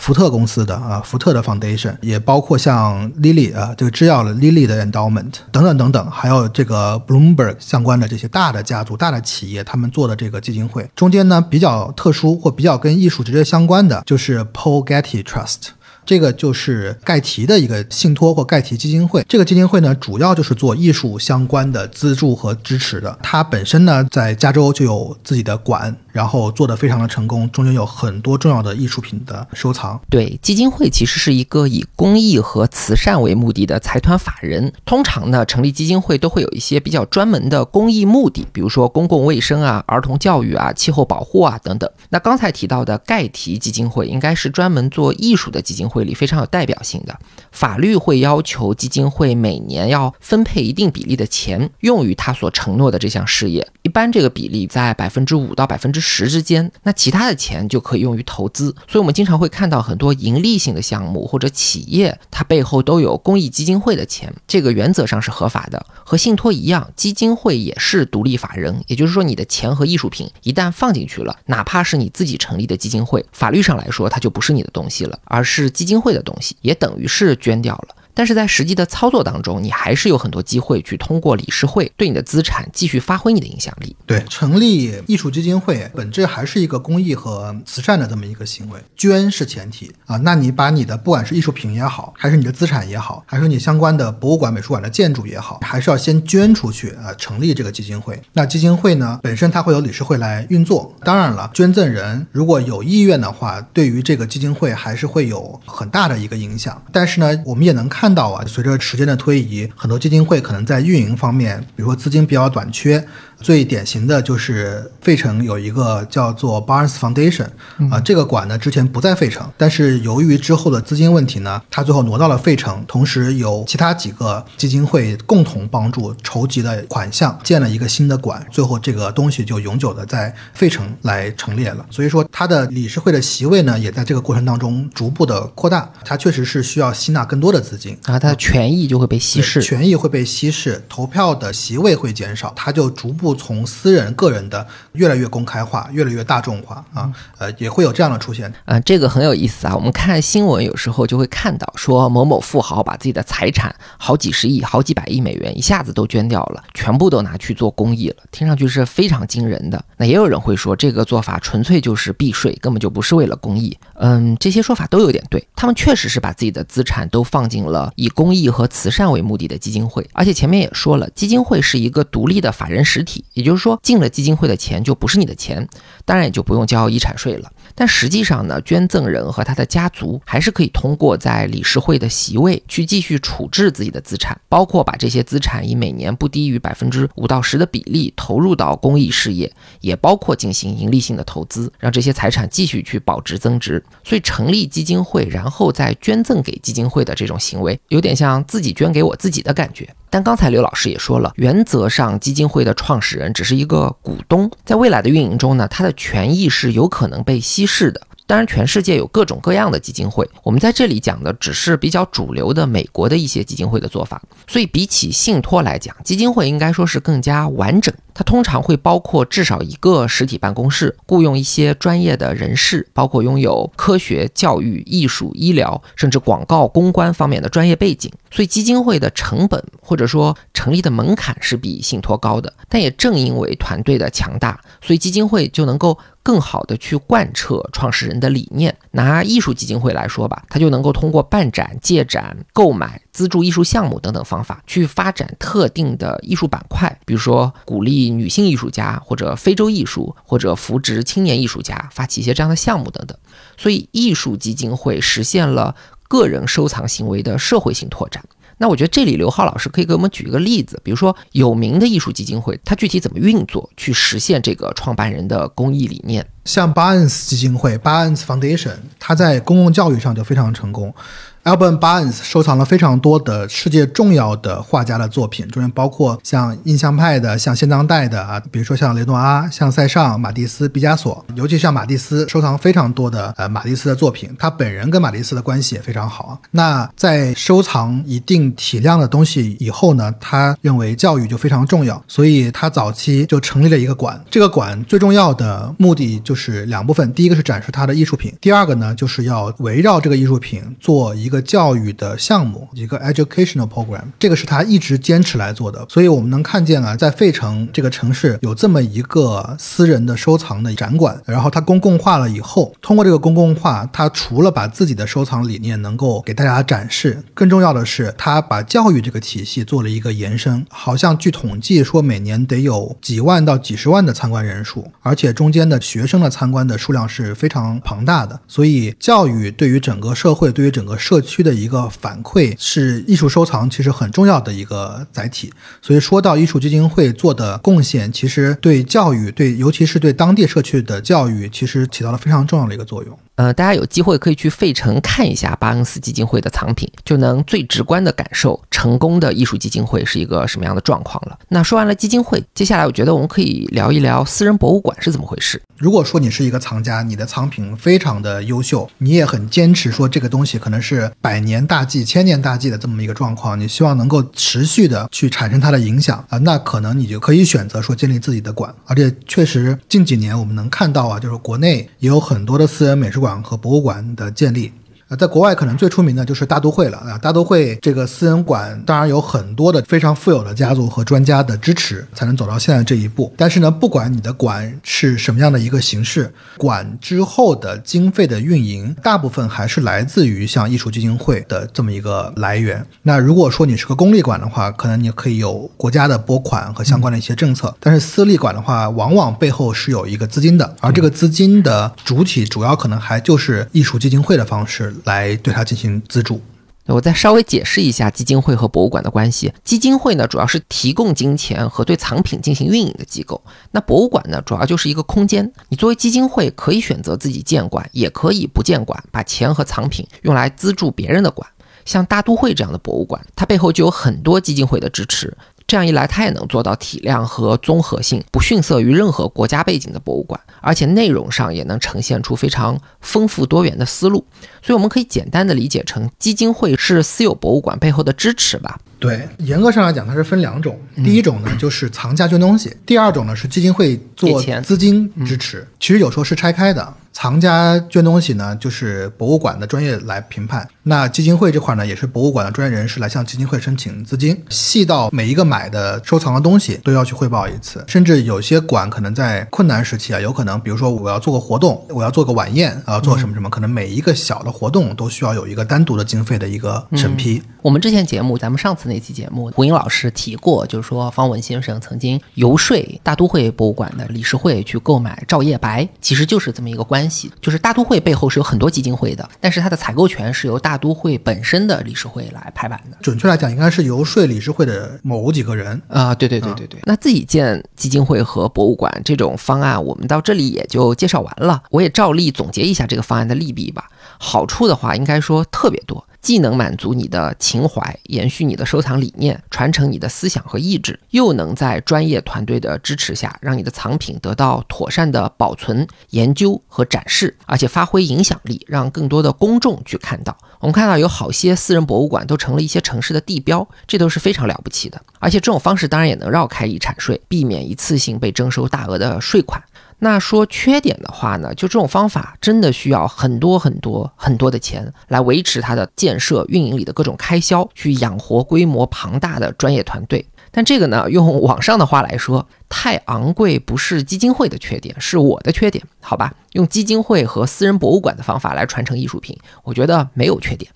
[0.00, 12.30] 福特公司的啊福特的 Foundation，也包括像 Lily 啊这个制药的 Lily 的 Endowment 等等等等，还有这个 Bloomberg 相关的这些大的家族、大的企业，他们做的这个基金会，中间呢比较特殊。
[12.40, 15.70] 或比较跟艺术直接相关的，就是 Paul Getty Trust。
[16.06, 19.24] 这个就是盖提的一个信托或盖提基金会。
[19.28, 23.16] 这个基金会呢，主要就是做艺术相关的资助和支持的。
[23.22, 30.00] 它本身呢，在加州就有自己的馆，然后做的非常的成功，中间有很多重要的艺术品的收藏。
[30.10, 34.72] 对，基金会其实是一个以公益和慈善为目的的财团法人。
[34.84, 41.88] 通常呢，成立基金会都会有一些比较专门的公益目的，比如说公共卫生啊、儿童教育啊、气候保护啊等等。
[42.08, 46.00] 那刚才提到的盖提基金会，应该是专门做艺术的基金会。
[46.00, 47.14] 里非常有代表性的
[47.52, 56.72] 法律会要求基金会每年要分配一定比例的钱用于他所承诺的这项事业，一般这个比例在百分之五到百分之十之间。
[56.84, 58.74] 那其他的钱就可以用于投资。
[58.88, 64.34] 所以，我们经常会看到很多盈利性的项目或者企业，它背后都有公益基金会的钱。
[64.48, 68.82] 这个原则上是合法的，和信托一样，基金会也是独立法人。
[68.86, 75.90] 也就是说，你的钱和艺术品一旦放进去了，哪怕是你自己成立的基金会，法律上来说，它就不是你的东西了，而是基。
[75.90, 77.96] 金会的东西也等于是捐掉了。
[78.20, 83.96] 但是在实际的操作当中，你还是有很多机会去通过理事会对你的资产继续发挥你的影响力。
[84.04, 90.18] 对，成立艺术基金会本质还是一个公益和慈善的这么一个行为，捐是前提啊。
[90.18, 98.20] 那你把你的不管是艺术品也好，还是你的资产也好，还是你相关的博物馆、美术馆的建筑也好，还是要先捐出去啊，成立这个基金会。
[98.34, 100.94] 那基金会呢，本身它会有理事会来运作。
[101.02, 106.82] 当然了，捐赠人如果有意愿的话，对于这个基金会还是会有很大的一个影响。
[106.92, 108.09] 但是呢，我们也能看。
[108.10, 113.06] 看到啊，随着时间的推移，很多基金会可能在运营方面，比如说资金比较短缺。
[113.40, 117.46] 最典型的就是费城有一个叫做 Barnes Foundation，
[117.90, 122.84] 啊，这个馆呢之前不在费城，但是由于之后的资金问题呢，它最后挪到了费城。
[122.86, 128.44] 同时由其他几个基金会共同帮助筹集的款项，建了一个新的馆。
[128.50, 131.86] 最后这个东西就永久的在费城来陈列了。
[131.90, 135.90] 所以说它的理事会的席位呢，也在这个过程当中逐步的扩大。
[136.04, 143.29] 它确实是需要吸纳更多的资金，然后，它的权益就会被稀释，权益会被稀释，投票的席位会减少，它就逐步。
[143.34, 149.74] 从私人、个人的越来越公开化，越来越大众化啊，呃，也会有这样的出现啊，这个很有意思啊。
[149.74, 159.82] 我们看新闻有时候就会看到说某某富豪把自己的财产好几十亿、好几百亿美元一下子都捐掉了，全部都拿去做公益了，听上去是非常惊人的。
[159.96, 163.76] 那也有人会说这个做法纯粹就是避税，根本就不是为了公益。
[163.94, 173.19] 嗯，这些说法都有点对，他们确实是把自己的资产都放进了以公益和慈善为目的的基金会，而且前面也说了，基金会是一个独立的法人实体。
[173.34, 175.68] 也就是说，进了基金会的钱就不是你的钱，
[176.04, 177.50] 当然也就不用交遗产税了。
[177.74, 193.82] 但实际上呢，捐赠人和他的家族还是可以通过在理事会的席位去继续处置自己的资产，包括把这些资产以每年不低于百分之五到十的比例投入到公益事业，也包括进行盈利性的投资，让这些财产继续去保值增值。
[194.04, 199.88] 所以，成立基金会然后再捐赠给基金会的这种行为，有点像自己捐给我自己的感觉。
[200.12, 208.00] 但刚才刘老师也说了，原则上基金会的创始人只是一个股东，在未来的运营中呢，他的权益是有可能被稀释的。
[208.26, 214.22] 当然，全世界有各种各样的基金会，我们在这里讲的只是比较主流的美国的一些基金会的做法。
[214.46, 217.92] 所以，比起信托来讲，基金会应该说是更加完整。
[218.20, 228.12] 它通常会包括至少一个实体办公室，雇佣一些专业的人士，包括拥有科学、教育、艺术、医疗，甚至广告、公关方面的专业背景。
[228.30, 232.52] 所以基金会的成本或者说成立的门槛是比信托高的。
[232.68, 235.96] 但也正因为团队的强大，所以基金会就能够。
[236.22, 238.76] 更好的去贯彻创始人的理念。
[238.90, 253.14] 拿艺术基金会来说吧，它就能够通过办展、借展、购买、资助艺术项目等等方法，去发展特定的艺术板块，比如说鼓励女性艺术家，或者非洲艺术，或者扶植青年艺术家，发起一些这样的项目等等。
[253.58, 255.74] 所以，艺术基金会实现了
[256.08, 258.24] 个人收藏行为的社会性拓展。
[258.56, 266.26] 那我觉得这里刘浩老师可以给我们举一个例子，比如说有名的艺术基金会，它具体怎么运作，去实现这个创办人的公益理念。
[266.46, 270.94] 像巴恩斯基金会 （Barnes Foundation），它在公共教育上就非常成功。
[271.42, 284.28] Alban Barnes 收藏了非常多的世界重要的画家的作品，中间包括像印象派的、像现当代的啊，比如说像雷诺阿、像塞尚、马蒂斯、毕加索，尤其像马蒂斯，收藏非常多的呃马蒂斯的作品。
[284.38, 286.38] 他本人跟马蒂斯的关系也非常好。
[286.50, 294.22] 那在收藏一定体量的东西以后呢，他认为教育就非常重要，所以他早期就成立了一个馆。
[294.30, 301.29] 这个馆最重要的目的就是两部分，第一个是展示他的艺术品，第二个呢就是要围绕这个艺术品做一。
[301.30, 305.86] 一个教育的项目，一个 educational program，这个是他一直坚持来做的。
[305.88, 320.66] 所以我们能看见啊，在费城这个城市有这么一个私人的收藏的展馆，然后它公共化了以后，通过这个公共化，它除了把自己的收藏理念能够给大家展示，更重要的是，它把教育这个体系做了一个延伸。
[320.68, 328.40] 好像据统计说，每年得有几万到几十万的参观人数，而且中间的学生的参观的数量是非常庞大的。
[328.48, 335.52] 所以，教育对于整个社会，对于整个社区的一个反馈是艺术收藏其实很重要的一个载体，
[335.82, 343.18] 所以说到艺术基金会做的贡献，其实对教育，对尤其是对当地社区的教育，其实起到了非常重要的一个作用。
[343.40, 351.38] 呃，大家有机会可以去费城看一下巴恩斯基金会的藏品，就能最直观的感受成功的艺术基金会是一个什么样的状况了。
[351.48, 355.58] 那说完了基金会，接下来我觉得我们可以聊一聊私人博物馆是怎么回事。
[355.78, 368.74] 如果说你是一个藏家，你的藏品非常的优秀，你也很坚持说这个东西可能是百年大计、千年大计的这么一个状况，你希望能够持续的去产生它的影响啊，那可能你就可以选择说建立自己的馆。
[368.84, 373.29] 而且确实近几年我们能看到啊，就是国内也有很多的私人美术馆。
[373.42, 374.79] 和博物馆的建立。
[375.10, 377.18] 啊，在国外可能最出名的就是大都会了啊！
[377.18, 383.32] 大都会这个私人馆，当然有很多的非常富有的家族和专家的支持，才能走到现在这一步。
[383.36, 392.86] 但是呢，不管你的馆是什么样的一个形式，馆之后的经费的运营，大部分还是来自于像艺术基金会的这么一个来源。
[393.02, 404.94] 那如果说你是个公立馆的话，可能你可以有国家的拨款和相关的一些政策；但是私立馆的话，往往背后是有一个资金的，而这个资金的主体主要可能还就是艺术基金会的方式。
[405.04, 406.40] 来对它进行资助。
[406.86, 409.52] 我再稍微解释一下基金会和博物馆的关系。
[409.62, 413.40] 基金会呢，主要是提供金钱和对藏品进行运营的机构。
[413.70, 415.52] 那博物馆呢，主要就是一个空间。
[415.68, 421.48] 你作为基金会，可以选择自己建馆，也可以不建馆，把钱和藏品用来资助别人的馆。
[421.84, 425.32] 像大都会这样的博物馆，它背后就有很多基金会的支持。
[425.70, 434.26] 这样一来，它也能做到体量和综合性不逊色于任何国家背景的博物馆，而且内容上也能呈现出非常丰富多元的思路。
[434.60, 438.80] 所以，我们可以简单的理解成，基金会是私有博物馆背后的支持吧。
[438.98, 440.76] 对，严格上来讲，它是分两种。
[440.96, 445.64] 第一种呢，就是藏家捐东西；第二种呢，是基金会做资金支持。
[445.78, 446.92] 其实有时候是拆开的。
[447.22, 450.66] 藏家捐东西呢，就是博物馆的专业来评判。
[450.84, 454.42] 那基金会这块呢，也是博物馆的专业人士来向基金会申请资金。
[454.48, 467.42] 细到每一个买的收藏的东西都要去汇报一次，甚至有些馆可能在困难时期啊，有可能比如说我要做个活动，我要做个晚宴啊，做什么什么，可能每一个小的活动都需要有一个单独的经费的一个审批。
[467.62, 482.96] 我们之前节目，咱们上次那期节目，胡英老师提过，就是说方文先生曾经游说大都会博物馆的理事会去购买照叶白，其实就是这么一个关系，就是大都会背后是有很多基金会的，但是它的采购权是由大都会本身的理事会来拍板的。
[483.02, 486.14] 准确来讲，应该是游说理事会的某几个人啊。
[486.14, 486.80] 对对对对对。
[486.84, 491.62] 那自己建基金会和博物馆这种方案，我们到这里也就介绍完了。
[491.70, 493.88] 我也照例总结一下这个方案的利弊吧。
[494.18, 497.30] 好处的话，应该说特别多，既能满足你的。
[497.38, 510.36] 情怀，延续你的收藏理念，传承你的思想和意志，又能在专业团队的支持下，让你的藏品得到妥善的保存、研究和展示，而且发挥影响力，让更多的公众去看到。
[510.60, 515.00] 我们看到有好些私人博物馆都成了一些城市的地标，这都是非常了不起的。
[515.18, 519.62] 而且这种方式当然也能绕开遗产税，避免一次性被征收大额的税款。
[520.00, 530.26] 那说缺点的话呢，就这种方法真的需要很多很多很多的钱来维持它的建设、运营里的各种开销，去养活规模庞大的专业团队。
[530.52, 536.34] 但这个呢，用网上的话来说，太昂贵不是基金会的缺点，是我的缺点，好吧？
[536.52, 540.68] 用基金会和私人博物馆的方法来传承艺术品，我觉得没有缺点。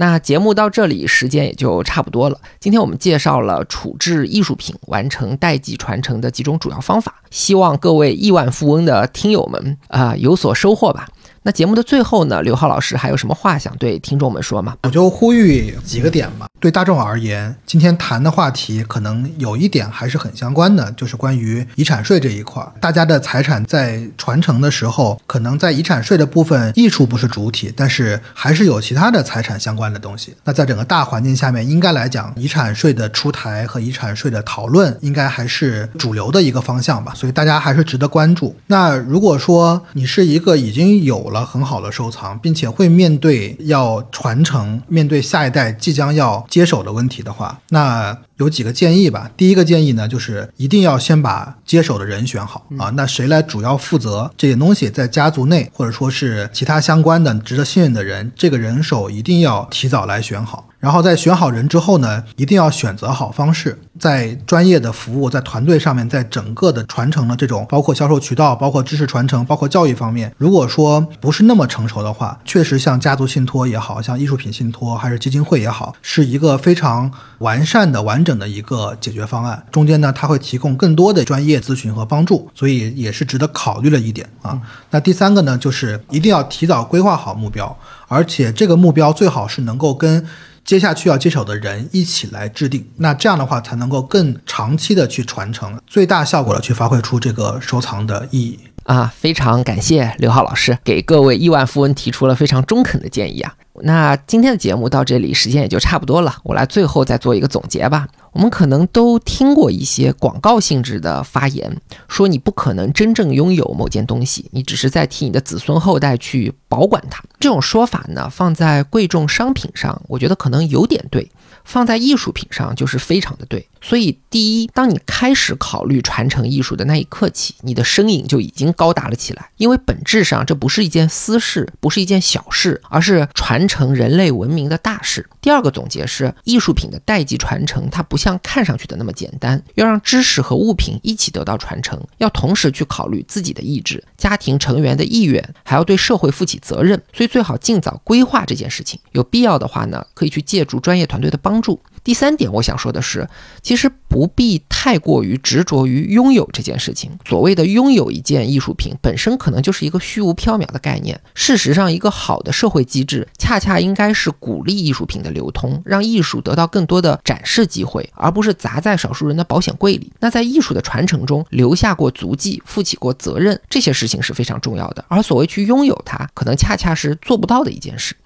[0.00, 2.40] 那节目到这里，时间也就差不多了。
[2.58, 11.06] 今天我们介绍了处置艺术品、完成代际传承的几种主要方法，希望各位亿万富翁的听友们啊有所收获吧。
[11.42, 14.76] 那节目的最后呢，刘浩老师还有什么话想对听众们说吗？
[14.82, 16.46] 我就呼吁几个点吧。
[16.60, 22.62] 对大众而言，今天谈的话题可能有一点还是很相关的，就是关于遗产税这一块。
[22.78, 30.36] 大家的财产在传承的时候，可能在遗产税的部分，艺术不是主体，但是还是有其他的财产相关的东西。
[30.44, 37.14] 那在整个大环境下面，应该来讲，遗产税的出台和遗产税的讨论，应该还是主流的一个方向吧。
[37.16, 38.54] 所以大家还是值得关注。
[38.66, 49.30] 那如果说你是一个已经有了很好的收藏，并且会面对要传承、面对下一代即将要接手的问题的话，那有几个建议吧。
[49.36, 52.90] 第一个建议呢，就是一定要先把接手的人选好啊。
[52.96, 60.66] 那谁来主要负责这些东西，在家族内或者说是其他相关的值得信任的人，这个人手一定要提早来选好。
[60.80, 79.62] 然后在选好人之后呢，一定要选择好方式，在专业的服务、在团队上面，在整个的传承的这种，包括销售渠道、包括知识传承、包括教育方面，如果说不是那么成熟的话，确实像家族信托也好像艺术品信托还是基金会也好，是一个非常完善的、完整的一个解决方案。
[79.70, 84.58] 中间呢，它会提供更多的专业咨询和帮助，所以也是值得考虑的一点啊。
[84.90, 87.76] 那第三个呢，就是一定要提早规划好目标，
[88.08, 90.26] 而且这个目标最好是能够跟
[90.64, 98.58] 接下去要接手的人一起来制定，那这样的话才能够更长期的去传承，最大效果的去发挥出这个收藏的意义。
[98.84, 99.12] 啊！
[99.16, 103.54] 非常感谢刘浩老师给各位亿万富翁提出了非常中肯的建议啊！
[103.82, 108.08] 那今天的节目到这里，时间也就差不多了，我来最后再做一个总结吧。
[108.32, 117.22] 我们可能都听过一些广告性质的发言，说你不可能真正拥有某件东西，你只是在替你的子孙后代去保管它。
[117.40, 121.24] 这种说法呢，放在贵重商品上，我觉得可能有点对；
[121.64, 123.66] 放在艺术品上，就是非常的对。
[123.80, 135.26] 所以，第一，当你开始考虑传承艺术的那一刻起，你的身影就已经高大了起来，因为本质上这不是一件私事，不是一件小事，而是传承人类文明的大事。
[135.40, 147.00] 第二个总结是，艺术品的代际传承，它不像看上去的那么简单，要让知识和物品一起得到传承，要同时去考虑自己的意志、家庭成员的意愿，还要对社会负起责任。
[147.14, 149.00] 所以，最好尽早规划这件事情。
[149.12, 151.80] 有必要的话呢，可以去借助专业团队的帮助。
[152.10, 153.28] 第三点，我想说的是，
[153.62, 157.08] 其实不必太过于执着于拥有这件事情。
[157.24, 161.20] 所谓的拥有一件艺术品，本身可能就是一个虚无缥缈的概念。
[161.34, 170.12] 事实上，一个好的社会机制，恰恰应该是鼓励艺术品的流通，让艺术得到更多的展示机会，而不是砸在少数人的保险柜里。
[170.18, 175.04] 那在艺术的传承中留下过足迹，负起过责任，这些事情是非常重要的。
[175.06, 178.16] 而所谓去拥有它，可能恰恰是做不到的一件事。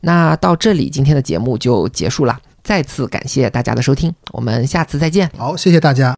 [0.00, 2.40] 那到这里，今天的节目就结束了。
[2.68, 5.30] 再次感谢大家的收听，我们下次再见。
[5.38, 6.14] 好，谢谢大家。